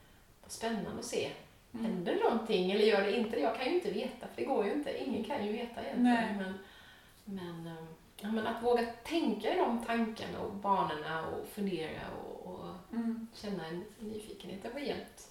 [0.41, 1.29] vad spännande att se.
[1.73, 1.85] Mm.
[1.85, 3.41] Händer någonting eller gör det inte det?
[3.41, 5.03] Jag kan ju inte veta, för det går ju inte.
[5.03, 6.03] Ingen kan ju veta egentligen.
[6.03, 6.35] Nej.
[6.37, 6.53] Men,
[7.25, 7.83] men, eh,
[8.21, 13.27] ja, men att våga tänka i de tankarna och banorna och fundera och, och Mm.
[13.33, 15.27] känna en nyfikenhet, det har hjälpt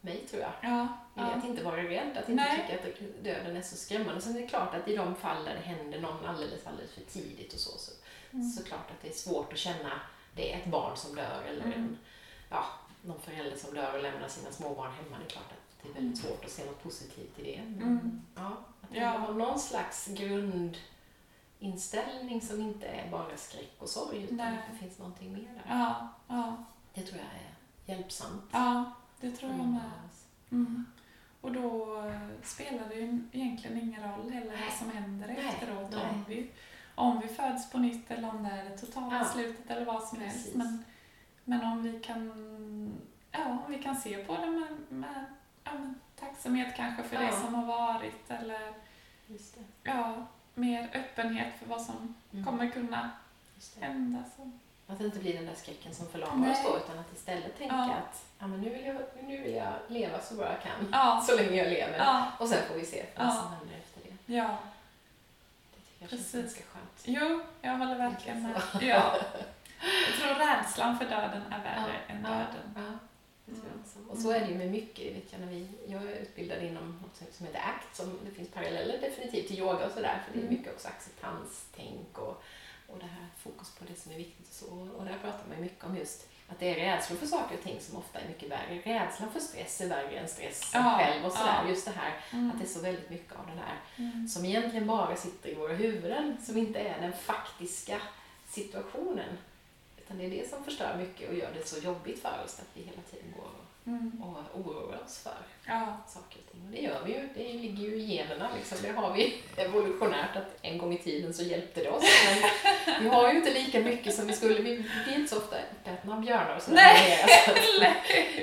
[0.00, 0.52] mig tror jag.
[0.62, 0.88] Ja.
[1.14, 1.22] Ja.
[1.22, 2.66] Att inte vara rädd, att inte Nej.
[2.78, 4.20] tycka att döden är så skrämmande.
[4.20, 7.00] Sen är det klart att i de fall där det händer någon alldeles, alldeles för
[7.00, 7.92] tidigt och så, så
[8.32, 8.48] Mm.
[8.50, 10.00] såklart att det är svårt att känna
[10.34, 11.78] det är ett barn som dör eller Mm.
[11.78, 11.98] en,
[12.50, 12.64] ja,
[13.02, 15.16] någon förälder som dör och lämnar sina småbarn hemma.
[15.18, 17.62] Det är klart att det är väldigt svårt att se något positivt i det.
[17.68, 18.22] Men, Mm.
[18.34, 18.46] ja,
[18.80, 19.02] att Ja.
[19.02, 19.18] ja.
[19.18, 20.06] ha någon slags
[21.60, 24.58] grundinställning som inte är bara skräck och sorg utan Nej.
[24.58, 25.62] att det finns någonting mer där.
[25.68, 26.08] Ja.
[26.28, 26.56] Ja.
[26.94, 27.54] Det tror jag är
[27.96, 28.42] hjälpsamt.
[28.52, 29.80] ja, det tror jag med.
[30.50, 30.84] Mm.
[31.40, 35.90] Och då eh, spelar det ju egentligen ingen roll heller vad som händer Nej, efteråt.
[35.90, 36.00] nej.
[36.10, 36.50] Om vi,
[36.94, 39.24] om vi föds på nytt eller om det är det totala Ja.
[39.24, 40.36] slutet eller vad som helst.
[40.36, 40.54] Precis.
[40.54, 40.84] Men,
[41.44, 42.28] men om vi kan,
[43.32, 45.24] ja, om vi kan se på det med, med
[45.72, 47.32] ja, men tacksamhet kanske för det Ja.
[47.32, 48.72] som har varit eller
[49.26, 49.38] det.
[49.82, 50.14] ja,
[50.54, 52.44] mer öppenhet för vad som Mm.
[52.44, 53.10] kommer kunna
[53.78, 53.84] det.
[53.86, 54.18] hända.
[54.36, 54.50] Så.
[54.92, 57.74] Att det inte blir den där skräcken som förlamar oss då, utan att istället tänka
[57.74, 57.94] Ja.
[57.94, 61.20] att ja, men nu, vill jag, nu vill jag leva så bra jag kan, Ja,
[61.26, 61.98] så länge jag lever.
[61.98, 64.34] ja, Och sen får vi se vad som händer efter det.
[64.34, 64.58] ja.
[65.70, 67.02] Det tycker jag känns ganska skönt.
[67.04, 68.62] Jo, jag håller verkligen med.
[68.80, 69.16] Ja.
[70.06, 72.98] Jag tror rädslan för döden är värre än döden.
[73.48, 73.98] Det tror jag också.
[74.12, 76.98] Och så är det ju med mycket, vet jag när vi, jag är utbildad inom
[77.02, 80.38] något som heter ACT, som det finns paralleller definitivt till yoga och sådär, för det
[80.38, 80.54] är Mm.
[80.58, 82.42] mycket också acceptanstänk och,
[82.86, 84.88] och det här fokus på det som är viktigt och så.
[84.98, 87.62] Och där pratar man ju mycket om just att det är rädslor för saker och
[87.62, 88.80] ting som ofta är mycket värre.
[88.84, 91.60] Rädslan för stress är värre än stress Ja, själv och sådär.
[91.62, 91.68] ja.
[91.68, 92.50] Just det här Mm.
[92.50, 94.28] att det är så väldigt mycket av det där Mm.
[94.28, 98.00] som egentligen bara sitter i våra huvuden, som inte är den faktiska
[98.48, 99.38] situationen.
[100.08, 102.68] Utan det är det som förstör mycket och gör det så jobbigt för oss att
[102.74, 103.48] vi hela tiden går
[103.86, 104.22] Mm.
[104.22, 105.34] och oroar oss för
[105.66, 105.96] Ja.
[106.08, 106.60] saker och ting.
[106.66, 108.78] Och det gör vi ju, det ligger ju i generna liksom.
[108.82, 112.04] Det har vi evolutionärt att en gång i tiden så hjälpte det oss.
[112.86, 114.54] Men vi har ju inte lika mycket som vi skulle.
[114.54, 116.94] Vi blir inte så ofta uppätna av björnar och sådär.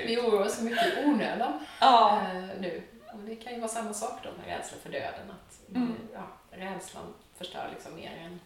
[0.06, 2.20] Vi oroar oss så mycket i onödan Ja.
[2.34, 2.82] eh, nu.
[3.12, 5.30] Och det kan ju vara samma sak då med rädsla för döden.
[5.30, 5.94] Att Mm.
[6.14, 8.40] ja, rädslan förstör liksom mer än,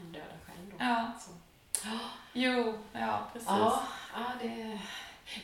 [0.00, 0.70] än döden själv.
[0.70, 0.76] Då.
[0.78, 1.12] Ja.
[1.20, 1.30] Så.
[2.32, 3.48] Jo, ja precis.
[3.48, 3.82] Ja,
[4.14, 4.78] ja det...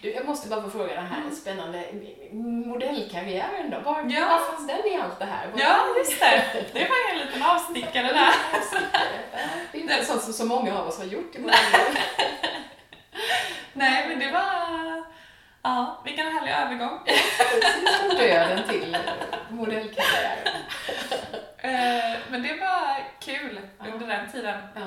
[0.03, 1.34] Du, jag måste bara få fråga den här Mm.
[1.34, 1.84] spännande
[2.32, 3.78] modellkarriären då.
[3.80, 4.20] Var, Ja.
[4.28, 5.49] var fanns den i allt det här?
[5.49, 6.64] Var Ja, just det.
[6.72, 8.34] Det var en liten avstickare där.
[9.72, 11.99] Det är inte sånt som så många av oss har gjort i våra liv.
[13.72, 15.05] Nej, men det var...
[15.62, 16.99] Ja, vilken härlig övergång.
[17.07, 18.97] Precis döden till
[19.51, 20.57] modellkarriären.
[21.59, 23.61] Eh, Men det var kul
[23.95, 24.61] under den tiden.
[24.74, 24.80] Ja.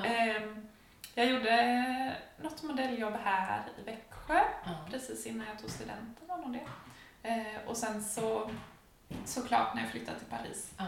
[1.17, 4.71] Jag gjorde något modelljobb här i Växjö Ja.
[4.91, 6.65] precis innan jag tog studenten nog det.
[7.29, 8.49] Eh, och sen så
[9.25, 10.85] såklart när jag flyttade till Paris, Ja,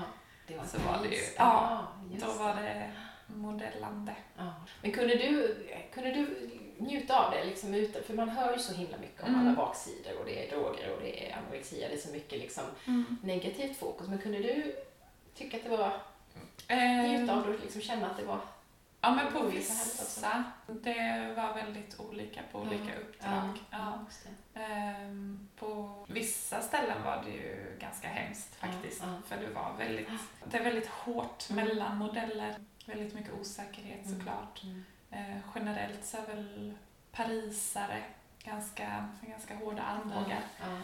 [0.48, 1.36] det var Så var det ju- Paris.
[1.38, 2.92] ja, just då var det
[3.28, 4.16] modellande.
[4.38, 4.54] Ja.
[4.82, 5.58] Men kunde du,
[5.94, 7.88] kunde du njuta av det liksom?
[8.08, 9.48] För man hör ju så himla mycket om Mm.
[9.48, 12.64] alla baksidor och det är droger och det är anorexia, det är så mycket liksom
[13.22, 14.08] negativt fokus.
[14.08, 14.76] Men kunde du
[15.36, 15.88] tycka att det var,
[17.08, 18.40] njuta Eh, av det och liksom känna att det var...
[19.08, 23.00] ja men på vissa, det var väldigt olika på olika Ja.
[23.02, 23.60] uppdrag.
[23.72, 24.06] Ja.
[24.54, 24.60] det.
[24.60, 29.02] Ehm, på vissa ställen var det ju ganska hemskt Ja, faktiskt.
[29.04, 29.08] ja.
[29.28, 30.08] För det var väldigt,
[30.46, 31.66] det är väldigt hårt Mm.
[31.66, 32.56] mellan modeller.
[32.86, 34.20] Väldigt mycket osäkerhet Mm.
[34.20, 34.64] såklart.
[34.64, 34.84] Mm.
[35.12, 36.78] Eh, generellt så är väl
[37.12, 38.04] parisare
[38.44, 40.42] ganska, ganska hårda armbågar.
[40.60, 40.82] Ja.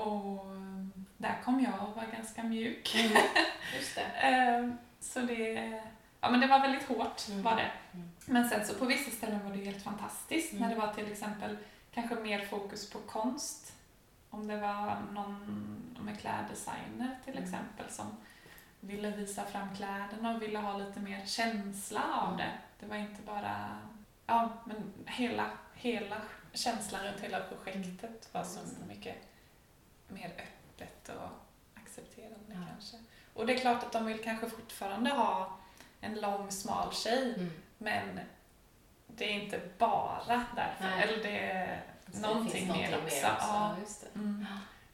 [0.00, 2.94] Och mm, där kom jag och var ganska mjuk.
[2.94, 3.12] Mm.
[3.76, 4.00] Just det.
[4.02, 5.82] Ehm, så det,
[6.24, 7.42] ja, men det var väldigt hårt Mm.
[7.42, 7.70] var det.
[7.92, 8.10] Mm.
[8.26, 10.62] Men sen så på vissa ställen var det helt fantastiskt Mm.
[10.62, 11.56] när det var till exempel
[11.94, 13.72] kanske mer fokus på konst.
[14.30, 17.44] Om det var någon med kläddesigner till Mm.
[17.44, 18.16] exempel som
[18.80, 22.36] ville visa fram kläderna och ville ha lite mer känsla av Mm.
[22.36, 22.52] det.
[22.80, 23.78] Det var inte bara,
[24.26, 26.16] ja men hela, hela
[26.52, 28.68] känslan runt hela projektet var så Mm.
[28.70, 28.86] Just det.
[28.86, 29.16] mycket
[30.08, 31.28] mer öppet och
[31.82, 32.96] accepterande kanske.
[33.34, 35.56] Och det är klart att de vill kanske fortfarande ha
[36.04, 37.52] en lång smal tjej Mm.
[37.78, 38.20] men
[39.06, 40.84] det är inte bara därför.
[40.96, 41.02] Nej.
[41.02, 43.26] Eller det är Så det någonting, finns mer någonting också.
[43.26, 43.46] mer också.
[43.48, 43.76] Ja.
[43.80, 44.18] Ja, det.
[44.18, 44.46] Mm.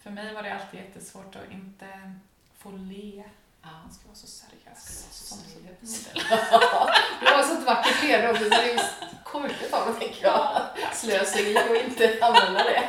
[0.03, 2.13] För mig var det alltid jättesvårt att inte
[2.59, 3.25] få le.
[3.63, 3.69] Ja.
[3.83, 5.07] Man ska vara så seriös.
[5.11, 5.77] Som modell.
[7.21, 8.81] Du har så ett vackert leende också så det är
[9.25, 10.61] korkat av det tänker jag.
[10.93, 12.89] Slöseri att inte använda det.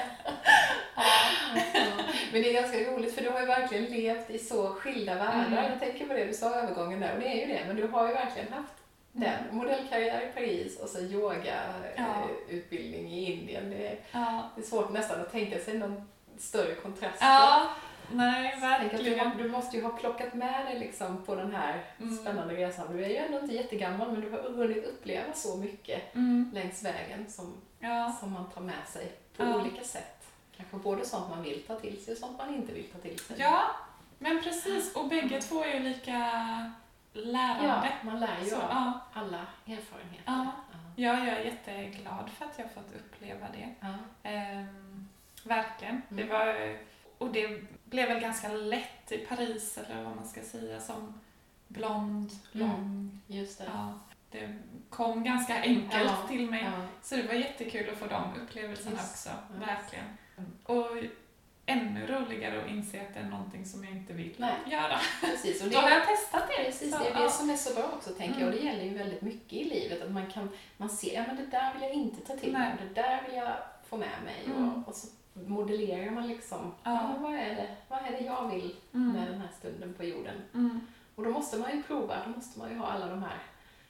[2.34, 5.48] Men det är ganska roligt för du har ju verkligen levt i så skilda världar.
[5.48, 5.64] Mm.
[5.72, 7.64] Jag tänker på det du sa övergången där och det är ju det.
[7.68, 8.74] Men du har ju verkligen haft
[9.12, 9.44] den.
[9.52, 11.04] Modellkarriär i Paris och så Ja.
[11.04, 13.70] yogautbildning i Indien.
[13.70, 14.50] Det är, Ja.
[14.56, 16.08] det är svårt nästan att tänka sig någon
[16.38, 17.18] större kontrast.
[17.22, 17.70] ja,
[18.12, 19.20] nej du, verkligen.
[19.20, 22.18] har, du måste ju ha plockat med dig liksom på den här Mm.
[22.18, 22.98] spännande resan.
[22.98, 26.52] Du är ju ändå inte jättegammal men du har hunnit uppleva så mycket Mm.
[26.54, 28.16] längs vägen som, Ja.
[28.20, 30.21] som man tar med sig på olika sätt.
[30.70, 33.20] Kanske både sånt man vill ta till sig och sånt man inte vill ta till
[33.20, 33.36] sig.
[33.40, 33.64] ja,
[34.20, 34.96] men precis.
[34.96, 36.18] Och bägge två är ju lika
[37.14, 37.66] lärande.
[38.04, 39.00] Ja, man lär ju Så, av ja.
[39.14, 40.24] alla erfarenheter.
[40.26, 40.46] Ja.
[40.72, 40.78] Ja.
[40.96, 43.70] ja, jag är jätteglad för att jag fått uppleva det.
[43.80, 43.94] Ja.
[44.24, 45.08] Ehm,
[45.44, 46.02] verkligen.
[46.12, 46.28] Mm.
[46.28, 46.78] Det var,
[47.18, 51.20] och det blev väl ganska lätt i Paris, eller vad man ska säga, som
[51.68, 52.68] blond, Mm.
[52.70, 53.22] lång.
[53.28, 53.66] Just det.
[53.74, 53.94] Ja,
[54.32, 54.60] det
[54.90, 56.28] kom ganska enkelt Ja.
[56.28, 56.64] till mig.
[56.64, 56.86] Ja.
[57.02, 59.12] Så det var jättekul att få de upplevelserna Just.
[59.12, 59.30] också.
[59.30, 59.66] Ja.
[59.66, 60.06] Verkligen.
[60.64, 60.88] Och
[61.66, 64.54] ännu roligare att inse att det är någonting som jag inte vill Nej.
[64.68, 65.00] göra.
[65.22, 66.64] Precis, och Då har det, jag testat det.
[66.66, 67.24] precis, Så, det är ja.
[67.24, 68.48] det som är så bra också tänker jag.
[68.50, 68.66] Och Mm.
[68.66, 70.02] det gäller ju väldigt mycket i livet.
[70.02, 72.74] Att man kan man ser, ja men det där vill jag inte ta till mig.
[72.96, 73.54] Det där vill jag
[73.90, 74.44] få med mig.
[74.46, 74.70] Mm.
[74.74, 76.92] Och, och så modellerar man liksom, Ja.
[76.92, 77.16] ja.
[77.20, 79.12] vad, är det, vad är det jag vill Mm.
[79.12, 80.36] med den här stunden på jorden?
[80.54, 80.82] Mm.
[81.16, 83.38] Och då måste man ju prova, då måste man ju ha alla de här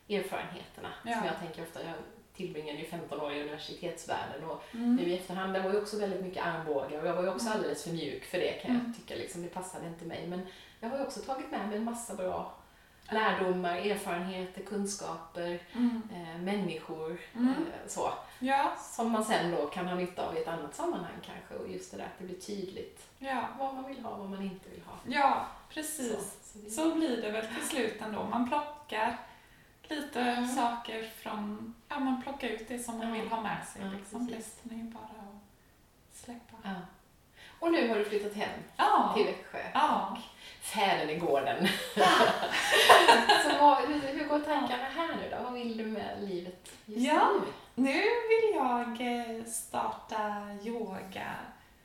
[0.10, 0.90] erfarenheterna.
[1.06, 1.14] Ja.
[1.18, 1.94] Som jag tänker ofta, jag
[2.36, 4.96] tillbringade ju 15 år i universitetsvärlden och Mm.
[4.96, 7.46] nu i efterhand, det var ju också väldigt mycket armbågar och jag var ju också
[7.46, 7.58] Mm.
[7.58, 8.84] alldeles för mjuk för det kan Mm.
[8.88, 10.28] jag tycka, liksom, det passade inte mig.
[10.28, 10.42] Men
[10.80, 12.54] jag har ju också tagit med mig en massa bra
[13.10, 16.02] lärdomar, erfarenheter, kunskaper, Mm.
[16.14, 17.48] eh, människor, Mm.
[17.50, 18.12] eh, så.
[18.40, 21.72] Ja, Som man sen då kan ha nytta av i ett annat sammanhang kanske och
[21.72, 24.42] just det där att det blir tydligt ja, vad man vill ha och vad man
[24.42, 24.94] inte vill ha.
[25.08, 26.12] ja, precis.
[26.12, 26.22] Så,
[26.52, 28.24] så det- Så blir det väl till slut ändå.
[28.24, 29.18] Man plockar
[29.96, 30.48] lite Mm.
[30.56, 33.14] saker från, ja man plockar ut det som man Ja.
[33.22, 33.82] vill ha med sig.
[33.82, 34.30] Ja, liksom.
[34.30, 36.58] Resten är ju bara att släppa.
[37.60, 39.60] Och nu har du flyttat hem Ja, till Växjö.
[39.74, 40.18] ja.
[40.62, 41.68] Fäden i gården.
[43.44, 45.44] så vad, hur, hur går tankarna här nu då?
[45.44, 47.30] Vad vill du med livet just Ja.
[47.34, 47.84] nu?
[47.84, 51.36] Nu vill jag eh, starta yoga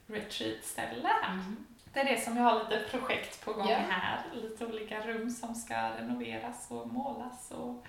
[0.06, 1.10] retreat-ställe.
[1.30, 1.65] Mm.
[1.96, 3.76] Det är det som jag har lite projekt på gång Ja.
[3.78, 4.24] här.
[4.34, 7.86] Lite olika rum som ska renoveras och målas och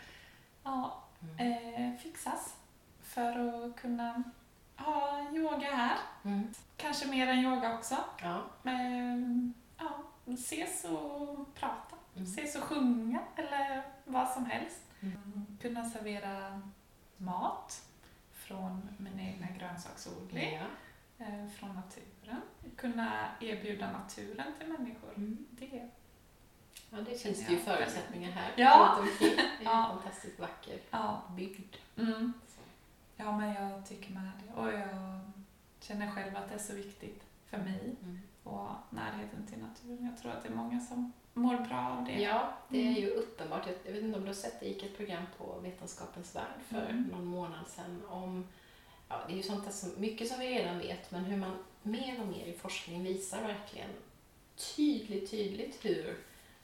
[0.63, 1.03] ja,
[1.39, 1.73] Mm.
[1.93, 2.55] eh, fixas
[3.01, 4.23] för att kunna
[4.77, 5.97] ha yoga här.
[6.23, 6.53] Mm.
[6.77, 7.95] Kanske mer än yoga också.
[8.21, 8.41] Ja.
[8.61, 9.89] Men, ja,
[10.33, 11.95] ses och prata.
[12.15, 12.23] Mm.
[12.27, 14.81] Ses och sjunga eller vad som helst.
[15.01, 15.57] Mm.
[15.61, 16.61] Kunna servera
[17.17, 17.83] mat
[18.33, 20.53] från min egna grönsaksodling,
[21.17, 21.25] Ja.
[21.25, 22.07] eh, från naturen.
[22.75, 25.09] Kunna erbjuda naturen till människor.
[25.15, 25.45] Mm.
[25.51, 25.89] Det,
[26.89, 28.51] ja, det finns det ju förutsättningar här.
[28.55, 28.99] Ja.
[29.19, 29.91] Det är Ja.
[29.91, 31.21] en fantastiskt vacker ja.
[31.35, 31.75] bygd.
[31.97, 32.33] Mm.
[33.15, 34.61] ja, men jag tycker med det.
[34.61, 35.19] Och jag
[35.79, 38.19] känner själv att det är så viktigt för mig Mm.
[38.43, 39.67] och närheten till naturen.
[39.95, 40.05] naturen.
[40.05, 42.21] Jag tror att det är många som mår bra av det.
[42.21, 42.93] Ja, det är Mm.
[43.01, 43.67] ju uppenbart.
[43.67, 46.61] Jag, jag vet inte om du har sett, det gick ett program på Vetenskapens Värld
[46.69, 47.03] för Mm.
[47.03, 48.47] någon månad sedan om,
[49.09, 51.57] ja det är ju sånt där som, mycket som vi redan vet, men hur man
[51.87, 53.89] mer och mer i forskning visar verkligen
[54.75, 56.17] tydligt, tydligt hur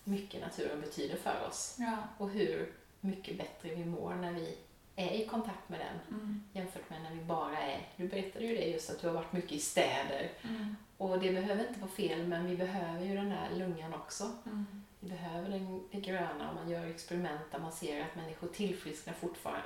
[0.04, 1.98] mycket naturen betyder för oss Ja.
[2.18, 4.58] och hur mycket bättre vi mår när vi
[4.96, 6.44] är i kontakt med den Mm.
[6.54, 9.34] jämfört med när vi bara är, du berättade ju det just att du har varit
[9.34, 10.76] mycket i städer Mm.
[10.98, 14.24] och det behöver inte vara fel men vi behöver ju den här lungan också.
[14.46, 14.66] Mm.
[15.00, 19.14] Vi behöver den, det gröna och man gör experiment där man ser att människor tillfrisknar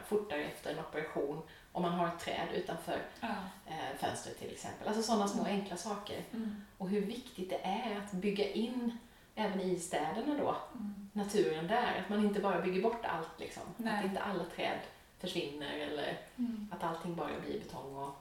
[0.07, 1.41] fortare efter en operation
[1.77, 3.27] om man har ett träd utanför Ja.
[3.67, 4.87] eh, fönstret till exempel.
[4.87, 6.23] Alltså sådana små enkla saker.
[6.33, 6.55] Mm.
[6.77, 8.97] Och hur viktigt det är att bygga in
[9.35, 11.09] även i städerna då, Mm.
[11.13, 11.99] naturen där.
[12.03, 13.63] Att man inte bara bygger bort allt liksom.
[13.77, 13.99] Nej.
[13.99, 14.77] Att inte alla träd
[15.19, 16.69] försvinner eller Mm.
[16.71, 18.15] att allting bara blir betong och,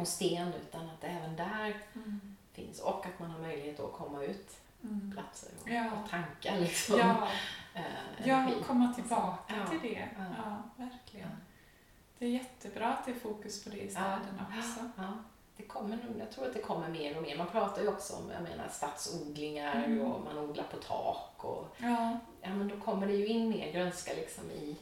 [0.00, 2.36] och sten utan att det även där Mm.
[2.52, 5.12] finns och att man har möjlighet att komma ut Mm.
[5.12, 5.90] platser och, Ja.
[5.92, 6.98] och tankar liksom.
[6.98, 7.28] Ja,
[7.74, 10.08] eh, ja, komma tillbaka till det.
[10.18, 11.28] Ja, verkligen.
[12.22, 12.26] Ja.
[12.26, 14.80] Det är jättebra att det är fokus på det i städerna också.
[14.96, 15.12] Ja,
[15.56, 17.36] det kommer jag tror att det kommer mer och mer.
[17.36, 20.00] Man pratar ju också om jag menar, stadsodlingar Mm.
[20.00, 21.44] och man odlar på tak.
[21.44, 24.76] Och, Ja, ja, men då kommer det ju in mer grönska liksom i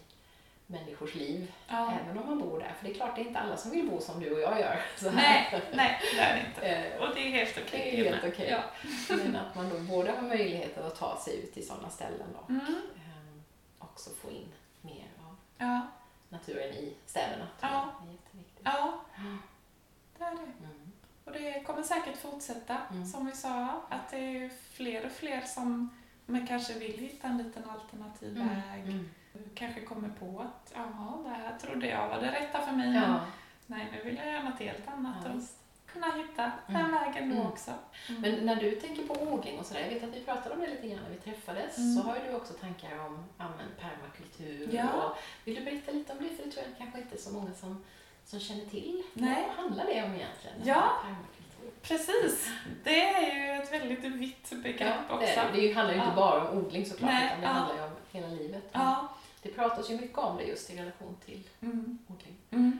[0.67, 1.93] människors liv, ja.
[2.05, 2.73] även om man bor där.
[2.79, 4.61] För det är klart, det är inte alla som vill bo som du och jag
[4.61, 4.81] gör.
[4.97, 5.51] Så här.
[5.53, 6.95] Nej, nej, det är det inte.
[6.97, 7.91] Eh, Och det är helt okej.
[7.97, 8.49] Det är helt okej.
[8.51, 8.63] Ja.
[9.17, 12.51] Men att man då både har möjligheten att ta sig ut till sådana ställen och
[12.51, 12.65] Mm.
[12.67, 13.43] ehm,
[13.79, 14.49] också få in
[14.81, 15.81] mer av Ja,
[16.31, 17.47] naturen i städerna.
[17.61, 17.93] Ja.
[18.01, 18.61] jag är jätteviktigt.
[18.65, 19.01] ja,
[20.19, 20.37] det är det.
[20.65, 20.93] Mm.
[21.25, 23.07] Och det kommer säkert fortsätta, Mm.
[23.07, 25.91] som vi sa, att det är fler och fler som
[26.27, 28.83] men kanske vill hitta en liten alternativ väg.
[28.85, 29.11] Mm.
[29.55, 33.03] Kanske kommer på att ja, det här trodde jag var det rätta för mig, men
[33.13, 33.21] Ja.
[33.67, 35.31] nej, nu vill jag göra något helt annat Ja.
[35.93, 36.83] Kunna hitta Mm.
[36.83, 37.47] den vägen då Mm.
[37.47, 37.71] också.
[38.09, 38.21] Mm.
[38.23, 40.67] Men när du tänker på odling och sådär, jag vet att vi pratade om det
[40.67, 41.95] lite grann när vi träffades, Mm.
[41.97, 44.69] så har ju du också tankar om ja, men permakultur.
[44.73, 44.85] Ja.
[45.05, 46.29] Och, vill du berätta lite om det?
[46.37, 47.85] För det tror jag kanske inte är så många som,
[48.25, 49.03] som känner till.
[49.13, 49.45] Nej.
[49.47, 50.57] Vad handlar det om egentligen?
[50.65, 50.93] Ja.
[51.03, 51.37] Permakultur.
[51.83, 52.49] Precis,
[52.85, 55.41] det är ju ett väldigt vitt begrepp Ja, också.
[55.53, 55.61] det.
[55.61, 56.17] det handlar ju inte Ja.
[56.17, 57.53] bara om odling såklart, Nej, utan det ja.
[57.53, 58.63] handlar ju om hela livet.
[58.73, 59.09] Ja.
[59.43, 61.99] Det pratas ju mycket om det just i relation till Mm.
[62.09, 62.37] odling.
[62.51, 62.79] Mm.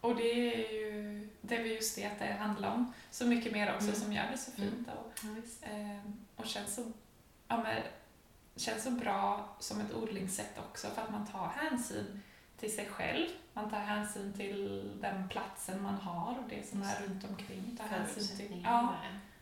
[0.00, 2.92] Och det är ju det är just det att det handlar om.
[3.10, 4.00] Så mycket mer också Mm.
[4.00, 5.62] som gör det så fint och, Ja, visst.
[5.62, 6.92] eh, och känns, så,
[7.48, 7.82] ja, men,
[8.56, 12.22] känns så bra som ett odlingssätt också för att man tar hänsyn
[12.56, 13.26] till sig själv.
[13.52, 17.76] Man tar hänsyn till den platsen man har och det som är runt omkring.
[17.80, 18.94] Tar hänsyn till, ja,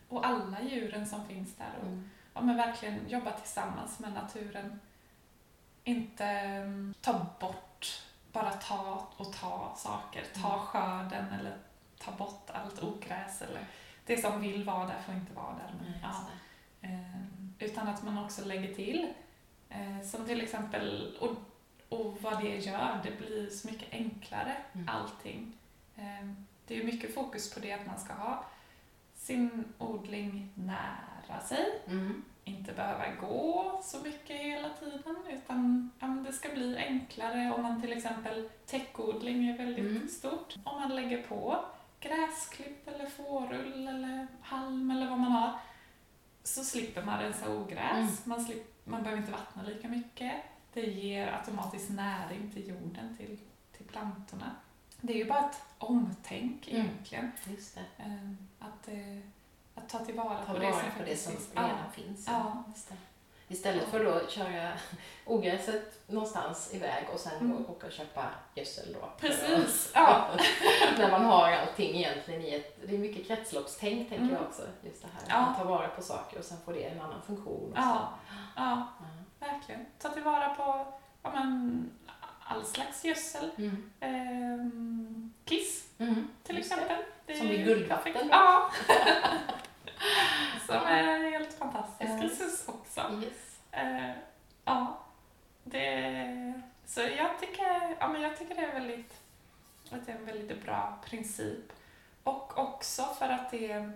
[0.09, 1.73] och alla djuren som finns där.
[1.81, 2.09] Och, Mm.
[2.33, 4.79] ja, men verkligen jobba tillsammans med naturen.
[5.89, 10.23] Inte mm, ta bort, bara ta och ta saker.
[10.41, 10.59] Ta Mm.
[10.65, 11.57] skörden eller
[11.99, 13.41] ta bort allt ogräs.
[13.41, 13.65] Eller
[14.05, 15.73] det som vill vara där får inte vara där.
[15.81, 16.25] Men, ja,
[16.81, 17.23] eh,
[17.59, 19.13] utan att man också lägger till.
[19.69, 21.35] Eh, som till exempel, och,
[21.99, 24.89] och vad det gör, det blir så mycket enklare Mm.
[24.89, 25.53] allting.
[25.95, 26.27] Eh,
[26.67, 28.43] det är mycket fokus på det att man ska ha
[29.15, 32.23] sin odling nära sig Mm.
[32.49, 37.81] Inte behöva gå så mycket hela tiden utan ja, det ska bli enklare om man
[37.81, 40.07] till exempel täckodling är väldigt Mm.
[40.07, 40.55] stort.
[40.63, 41.65] Om man lägger på
[41.99, 45.59] gräsklipp eller fårull eller halm eller vad man har
[46.43, 47.91] så slipper man rensa ogräs.
[47.97, 48.07] Mm.
[48.23, 50.33] Man, slipp, man behöver inte vattna lika mycket.
[50.73, 53.37] Det ger automatiskt näring till jorden, till,
[53.77, 54.51] till plantorna.
[55.01, 56.81] Det är ju bara ett omtänk Mm.
[56.85, 57.31] egentligen.
[57.47, 58.03] Just det.
[59.75, 61.91] Att, att ta tillvara Ta på det som på det som redan Ja.
[61.93, 62.27] finns.
[62.27, 62.63] Ja.
[63.51, 64.71] Istället för då att köra
[65.25, 67.65] ogräset någonstans iväg och sen Mm.
[67.69, 69.09] åka och köpa gödsel då.
[69.19, 70.27] Precis, ja.
[70.97, 72.79] När man har allting egentligen i ett...
[72.87, 74.33] Det är mycket kretsloppstänk tänker Mm.
[74.35, 74.61] jag också.
[74.83, 75.41] Just det här att Ja.
[75.41, 77.73] man tar vara på saker och sen får det en annan funktion.
[77.75, 78.09] Ja,
[78.55, 79.47] ja, Ja.
[79.47, 79.85] verkligen.
[79.99, 80.87] Ta tillvara på
[81.23, 81.89] ja, men,
[82.43, 83.49] all slags gödsel.
[83.57, 83.91] Mm.
[83.99, 86.27] Ehm, kiss Mm.
[86.43, 86.97] till exempel.
[87.25, 88.29] Det Som i guldvatten.
[88.31, 88.71] Ja.
[90.69, 92.23] Som är helt fantastisk Ja.
[92.23, 93.01] resurs också.
[93.23, 93.59] Yes.
[93.71, 94.11] Eh,
[94.65, 94.99] ja,
[95.63, 99.13] det, så jag tycker, ja, men jag tycker det är väldigt,
[99.91, 101.73] att det är en väldigt bra princip.
[102.23, 103.91] Och också för att det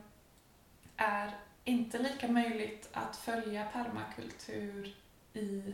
[0.97, 1.31] är
[1.63, 4.95] inte lika möjligt att följa permakultur
[5.33, 5.73] i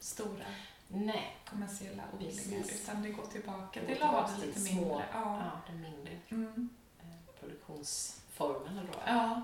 [0.00, 0.44] stora
[0.88, 1.36] Nej.
[1.50, 5.04] kommersiella odlingar utan det går tillbaka till till lite små- mindre.
[5.12, 5.40] Ja.
[5.44, 6.68] Ja, de mindre Mm.
[7.00, 8.98] eh, produktionsformerna då.
[9.06, 9.42] ja.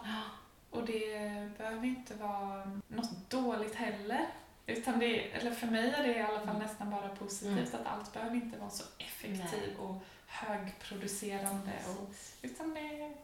[0.76, 4.26] Och det behöver inte vara något dåligt heller.
[4.66, 8.12] Utan det, eller för mig är det i alla fall nästan bara positivt att allt
[8.12, 9.94] behöver inte vara så effektivt och
[10.26, 11.70] högproducerande.
[12.00, 13.14] Och, utan det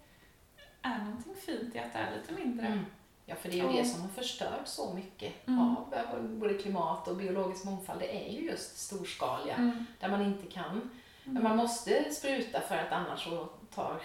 [0.82, 2.66] är någonting fint i att det är lite mindre.
[2.66, 2.84] Mm.
[3.26, 5.61] Ja, för det är ju det som har förstört så mycket Mm.
[5.76, 8.00] av eh, både klimat och biologisk mångfald.
[8.00, 9.86] Det är ju just storskaliga, Mm.
[10.00, 10.90] där man inte kan.
[11.24, 11.42] Men Mm.
[11.48, 14.00] man måste spruta för att annars så tar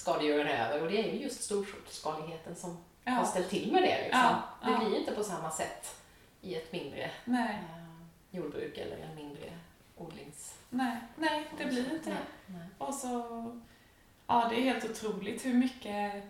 [0.00, 2.70] skadegörare över och det är ju just storskaligheten som
[3.04, 3.24] har Ja.
[3.24, 4.02] ställt till med det.
[4.02, 4.20] Liksom.
[4.20, 4.78] Ja, Det ja.
[4.78, 5.96] blir inte på samma sätt
[6.40, 9.52] i ett mindre Nej, eh, jordbruk eller en mindre
[9.96, 10.54] odlings...
[10.70, 12.66] nej, nej, det blir inte Nej.
[12.78, 13.08] Och så,
[14.26, 16.24] ja det är helt otroligt hur mycket,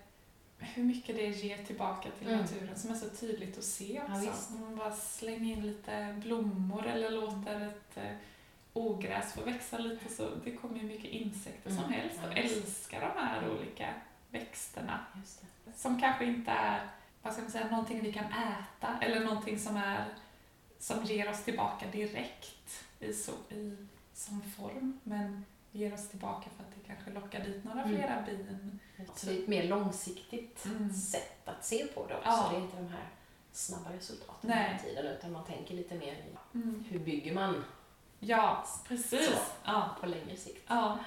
[0.59, 2.41] hur mycket det ger tillbaka till Mm.
[2.41, 4.31] naturen som är så tydligt att se Ja, också.
[4.31, 4.51] visst.
[4.51, 8.17] Om man bara slänger in lite blommor eller låter ett eh,
[8.73, 13.01] ogräs få växa lite så det kommer ju mycket insekter som Mm, helst och älskar
[13.01, 13.95] de här olika
[14.31, 14.99] växterna.
[15.77, 16.89] Som kanske inte är,
[17.23, 20.05] vad ska man säga, någonting vi kan äta eller någonting som är
[20.79, 23.77] som ger oss tillbaka direkt i, så, i,
[24.15, 27.97] som form men ger oss tillbaka för att det kanske lockar dit några Mm.
[27.97, 28.79] flera bin.
[29.17, 30.93] Så det är ett mer långsiktigt Mm.
[30.93, 32.29] sätt att se på det också.
[32.29, 32.49] Ja.
[32.53, 33.09] Det är inte de här
[33.53, 34.65] snabba resultaten Nej.
[34.69, 36.85] hela tiden utan man tänker lite mer i Mm.
[36.89, 37.65] hur bygger man
[38.21, 39.27] Ja, precis.
[39.27, 39.33] Så.
[39.65, 39.97] Ja.
[40.01, 40.65] på längre sikt.
[40.69, 40.99] Ja.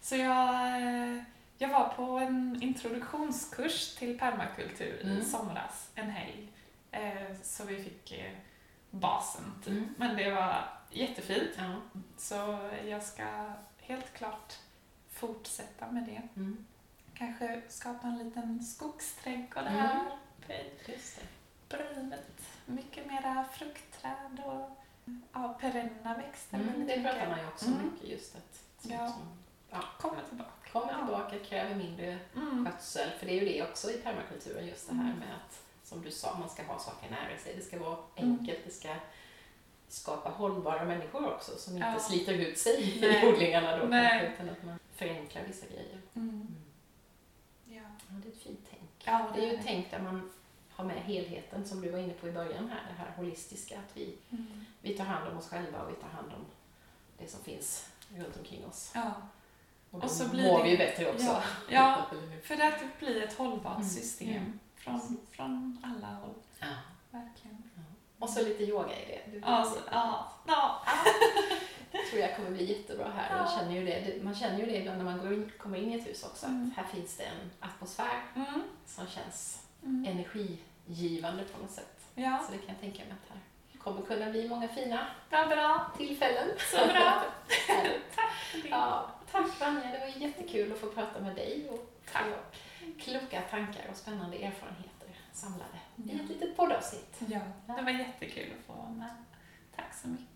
[0.00, 1.22] Så jag, eh,
[1.58, 5.24] jag var på en introduktionskurs till permakultur i Mm.
[5.24, 6.48] somras, en helg.
[6.90, 8.32] Eh, Så vi fick eh,
[8.90, 9.68] basen typ.
[9.72, 9.94] Mm.
[9.98, 11.50] Men det var jättefint.
[11.56, 12.00] Ja.
[12.16, 12.58] Så
[12.88, 14.58] jag ska helt klart
[15.10, 16.22] fortsätta med det.
[16.40, 16.64] Mm.
[17.14, 19.74] Kanske skapa en liten skogsträdgård Mm.
[19.80, 20.00] här.
[20.46, 20.88] Det.
[21.68, 22.42] Brynet.
[22.66, 24.81] Mycket mera fruktträd och
[25.32, 26.56] ja, perenna växter.
[26.58, 26.86] Mm.
[26.86, 27.78] Det pratar man ju också Mm.
[27.92, 29.08] mycket just att Ja.
[29.08, 29.22] som
[30.00, 30.50] Kommer tillbaka.
[30.72, 30.98] kommer Ja.
[30.98, 32.66] tillbaka, kräver mindre Mm.
[32.66, 33.10] skötsel.
[33.18, 35.18] För det är ju det också i permakulturen, just det här Mm.
[35.18, 37.54] med att, som du sa, man ska ha saker nära sig.
[37.56, 38.38] Det ska vara Mm.
[38.38, 38.94] enkelt, det ska
[39.88, 41.98] skapa hållbara människor också som inte Ja.
[42.00, 43.24] sliter ut sig Nej.
[43.26, 44.08] i odlingarna då Nej.
[44.20, 46.00] kanske, utan att man förenklar vissa grejer.
[46.14, 46.54] Mm.
[47.64, 47.74] Ja.
[48.08, 48.90] Ja, det är ett fint tänk.
[49.04, 50.30] Ja, Det är ju ett tänk där man
[50.76, 53.96] har med helheten som du var inne på i början här, det här holistiska, att
[53.96, 54.64] vi, Mm.
[54.82, 56.44] vi tar hand om oss själva och vi tar hand om
[57.18, 58.90] det som finns runt omkring oss.
[58.94, 59.12] Ja.
[59.90, 61.24] Och då Och så blir mår det- vi ju bättre också.
[61.24, 61.42] Ja.
[61.68, 62.06] ja,
[62.42, 63.88] för att det blir ett hållbart Mm.
[63.88, 64.58] system Mm.
[64.76, 66.34] från, från alla håll.
[66.60, 66.66] Ja.
[67.10, 67.70] Verkligen.
[68.18, 69.30] Och så lite yoga i det.
[69.32, 70.82] Du- Ja, så, ja, ja.
[71.94, 73.36] Jag tror jag kommer bli jättebra här.
[73.36, 73.58] Jag Ja.
[73.58, 74.00] känner ju det.
[74.00, 76.24] Det- Man känner ju det ibland när man går in, kommer in i ett hus
[76.24, 76.46] också.
[76.46, 76.70] Mm.
[76.70, 78.62] Att här finns det en atmosfär Mm.
[78.86, 80.06] som känns Mm.
[80.06, 82.00] energigivande på något sätt.
[82.14, 83.40] Ja, Så det kan jag tänka mig att här
[83.78, 85.90] kommer kunna bli många fina vad bra.
[85.96, 86.48] tillfällen.
[86.70, 87.24] Så bra.
[88.14, 88.64] Tack.
[88.70, 92.24] Ja, tack Vanja, det var jättekul att få prata med dig och Tack.
[92.98, 96.22] kloka tankar och spännande erfarenheter samlade i Ja.
[96.24, 97.16] ett litet poddavsnitt.
[97.28, 97.40] Ja,
[97.76, 99.14] det var jättekul att få vara med.
[99.76, 100.31] Tack så mycket.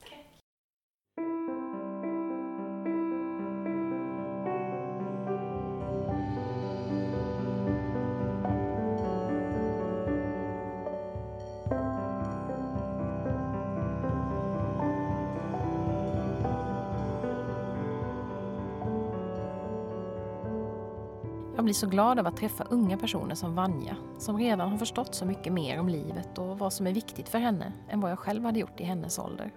[21.67, 25.25] Blir så glad av att träffa unga personer som Vanja, som redan har förstått så
[25.25, 28.45] mycket mer om livet och vad som är viktigt för henne än vad jag själv
[28.45, 29.53] hade gjort i hennes ålder.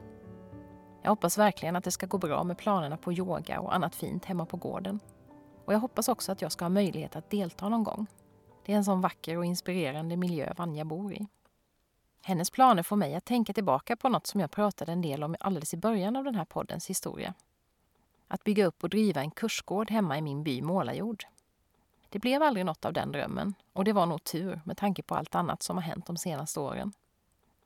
[1.02, 4.26] Jag hoppas verkligen att det ska gå bra med planerna på yoga och annat fint
[4.26, 5.00] hemma på gården.
[5.66, 8.08] Och jag hoppas också att jag ska ha möjlighet att delta någon gång.
[8.66, 11.28] Det är en sån vacker och inspirerande miljö Vanja bor i.
[12.22, 15.36] Hennes planer får mig att tänka tillbaka på något som jag pratade en del om
[15.40, 17.34] alldeles i början av den här poddens historia.
[18.28, 21.26] Att bygga upp och driva en kursgård hemma i min by Målarjord.
[22.10, 25.16] Det blev aldrig något av den drömmen och det var nog tur med tanke på
[25.16, 26.94] allt annat som har hänt de senaste åren.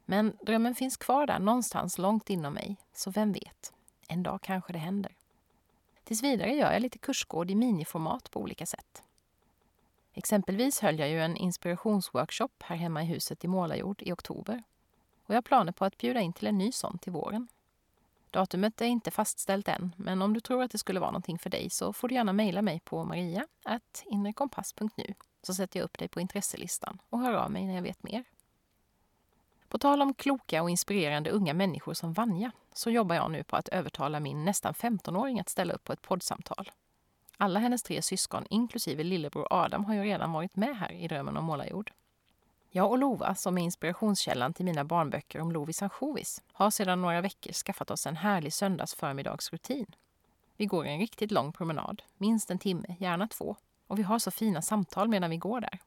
[0.05, 3.73] Men drömmen finns kvar där någonstans långt inom mig, så vem vet?
[4.07, 5.15] En dag kanske det händer.
[6.03, 9.03] Tills vidare gör jag lite kursgård i miniformat på olika sätt.
[10.13, 14.63] Exempelvis höll jag ju en inspirationsworkshop här hemma i huset i Målarjord i oktober.
[15.25, 17.47] Och jag har planer på att bjuda in till en ny sån till våren.
[18.33, 21.49] Datumet är inte fastställt än, men om du tror att det skulle vara någonting för
[21.49, 26.21] dig så får du gärna mejla mig på maria.inrekompass.nu så sätter jag upp dig på
[26.21, 28.23] intresselistan och hör av mig när jag vet mer.
[29.67, 33.55] På tal om kloka och inspirerande unga människor som Vanja så jobbar jag nu på
[33.55, 36.71] att övertala min nästan 15-åring att ställa upp på ett poddsamtal.
[37.37, 41.37] Alla hennes tre syskon, inklusive lillebror Adam, har ju redan varit med här i Drömmen
[41.37, 41.91] om målarjord.
[42.75, 47.21] Jag och Lova, som är inspirationskällan till mina barnböcker om Lovis ansjovis, har sedan några
[47.21, 49.95] veckor skaffat oss en härlig söndagsförmiddagsrutin.
[50.57, 53.55] Vi går en riktigt lång promenad, minst en timme, gärna två,
[53.87, 55.79] och vi har så fina samtal medan vi går där.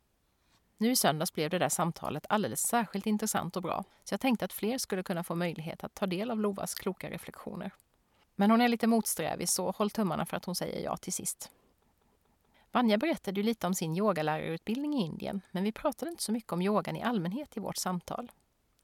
[0.76, 4.44] Nu i söndags blev det där samtalet alldeles särskilt intressant och bra, så jag tänkte
[4.44, 7.70] att fler skulle kunna få möjlighet att ta del av Lovas kloka reflektioner.
[8.34, 11.50] Men hon är lite motsträvig, så håll tummarna för att hon säger ja till sist.
[12.76, 16.52] Vanja berättade ju lite om sin yogalärarutbildning i Indien, men vi pratade inte så mycket
[16.52, 18.32] om yogan i allmänhet i vårt samtal.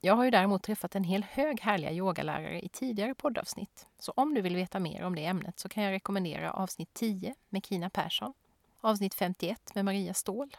[0.01, 3.87] Jag har ju däremot träffat en hel hög härliga yogalärare i tidigare poddavsnitt.
[3.99, 7.35] Så om du vill veta mer om det ämnet så kan jag rekommendera avsnitt 10
[7.49, 8.33] med Kina Persson,
[8.81, 10.57] avsnitt 51 med Maria Ståhl,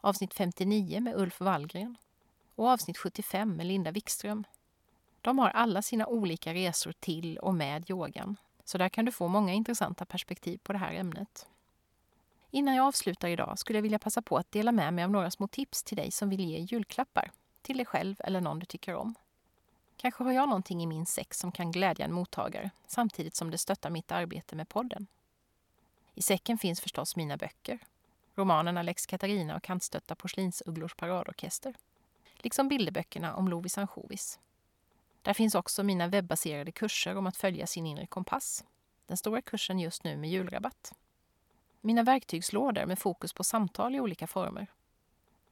[0.00, 1.96] avsnitt 59 med Ulf Wallgren
[2.54, 4.44] och avsnitt 75 med Linda Wikström.
[5.20, 9.28] De har alla sina olika resor till och med yogan, så där kan du få
[9.28, 11.46] många intressanta perspektiv på det här ämnet.
[12.54, 15.30] Innan jag avslutar idag skulle jag vilja passa på att dela med mig av några
[15.30, 17.30] små tips till dig som vill ge julklappar
[17.62, 19.14] till dig själv eller någon du tycker om.
[19.96, 23.58] Kanske har jag någonting i min säck som kan glädja en mottagare samtidigt som det
[23.58, 25.06] stöttar mitt arbete med podden.
[26.14, 27.78] I säcken finns förstås mina böcker,
[28.34, 31.74] romanerna Lex Katarina och Kantstötta porslinsugglors paradorkester,
[32.36, 34.38] liksom bilderböckerna om Lovis ansjovis.
[35.22, 38.64] Där finns också mina webbaserade kurser om att följa sin inre kompass.
[39.06, 40.94] Den stora kursen just nu med julrabatt.
[41.86, 44.66] Mina verktygslådor med fokus på samtal i olika former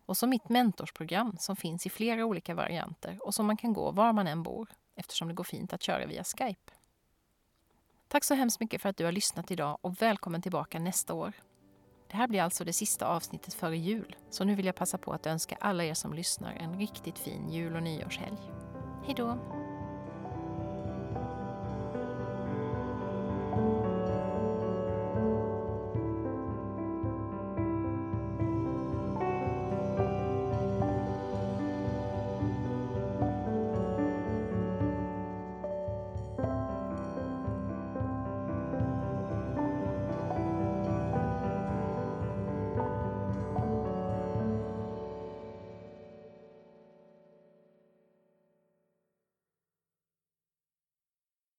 [0.07, 3.91] och så mitt mentorsprogram som finns i flera olika varianter och som man kan gå
[3.91, 6.73] var man än bor eftersom det går fint att köra via Skype.
[8.09, 11.33] Tack så hemskt mycket för att du har lyssnat idag och välkommen tillbaka nästa år.
[12.11, 15.13] Det här blir alltså det sista avsnittet före jul, så nu vill jag passa på
[15.13, 18.39] att önska alla er som lyssnar en riktigt fin jul och nyårshelg.
[19.07, 19.39] Hej då!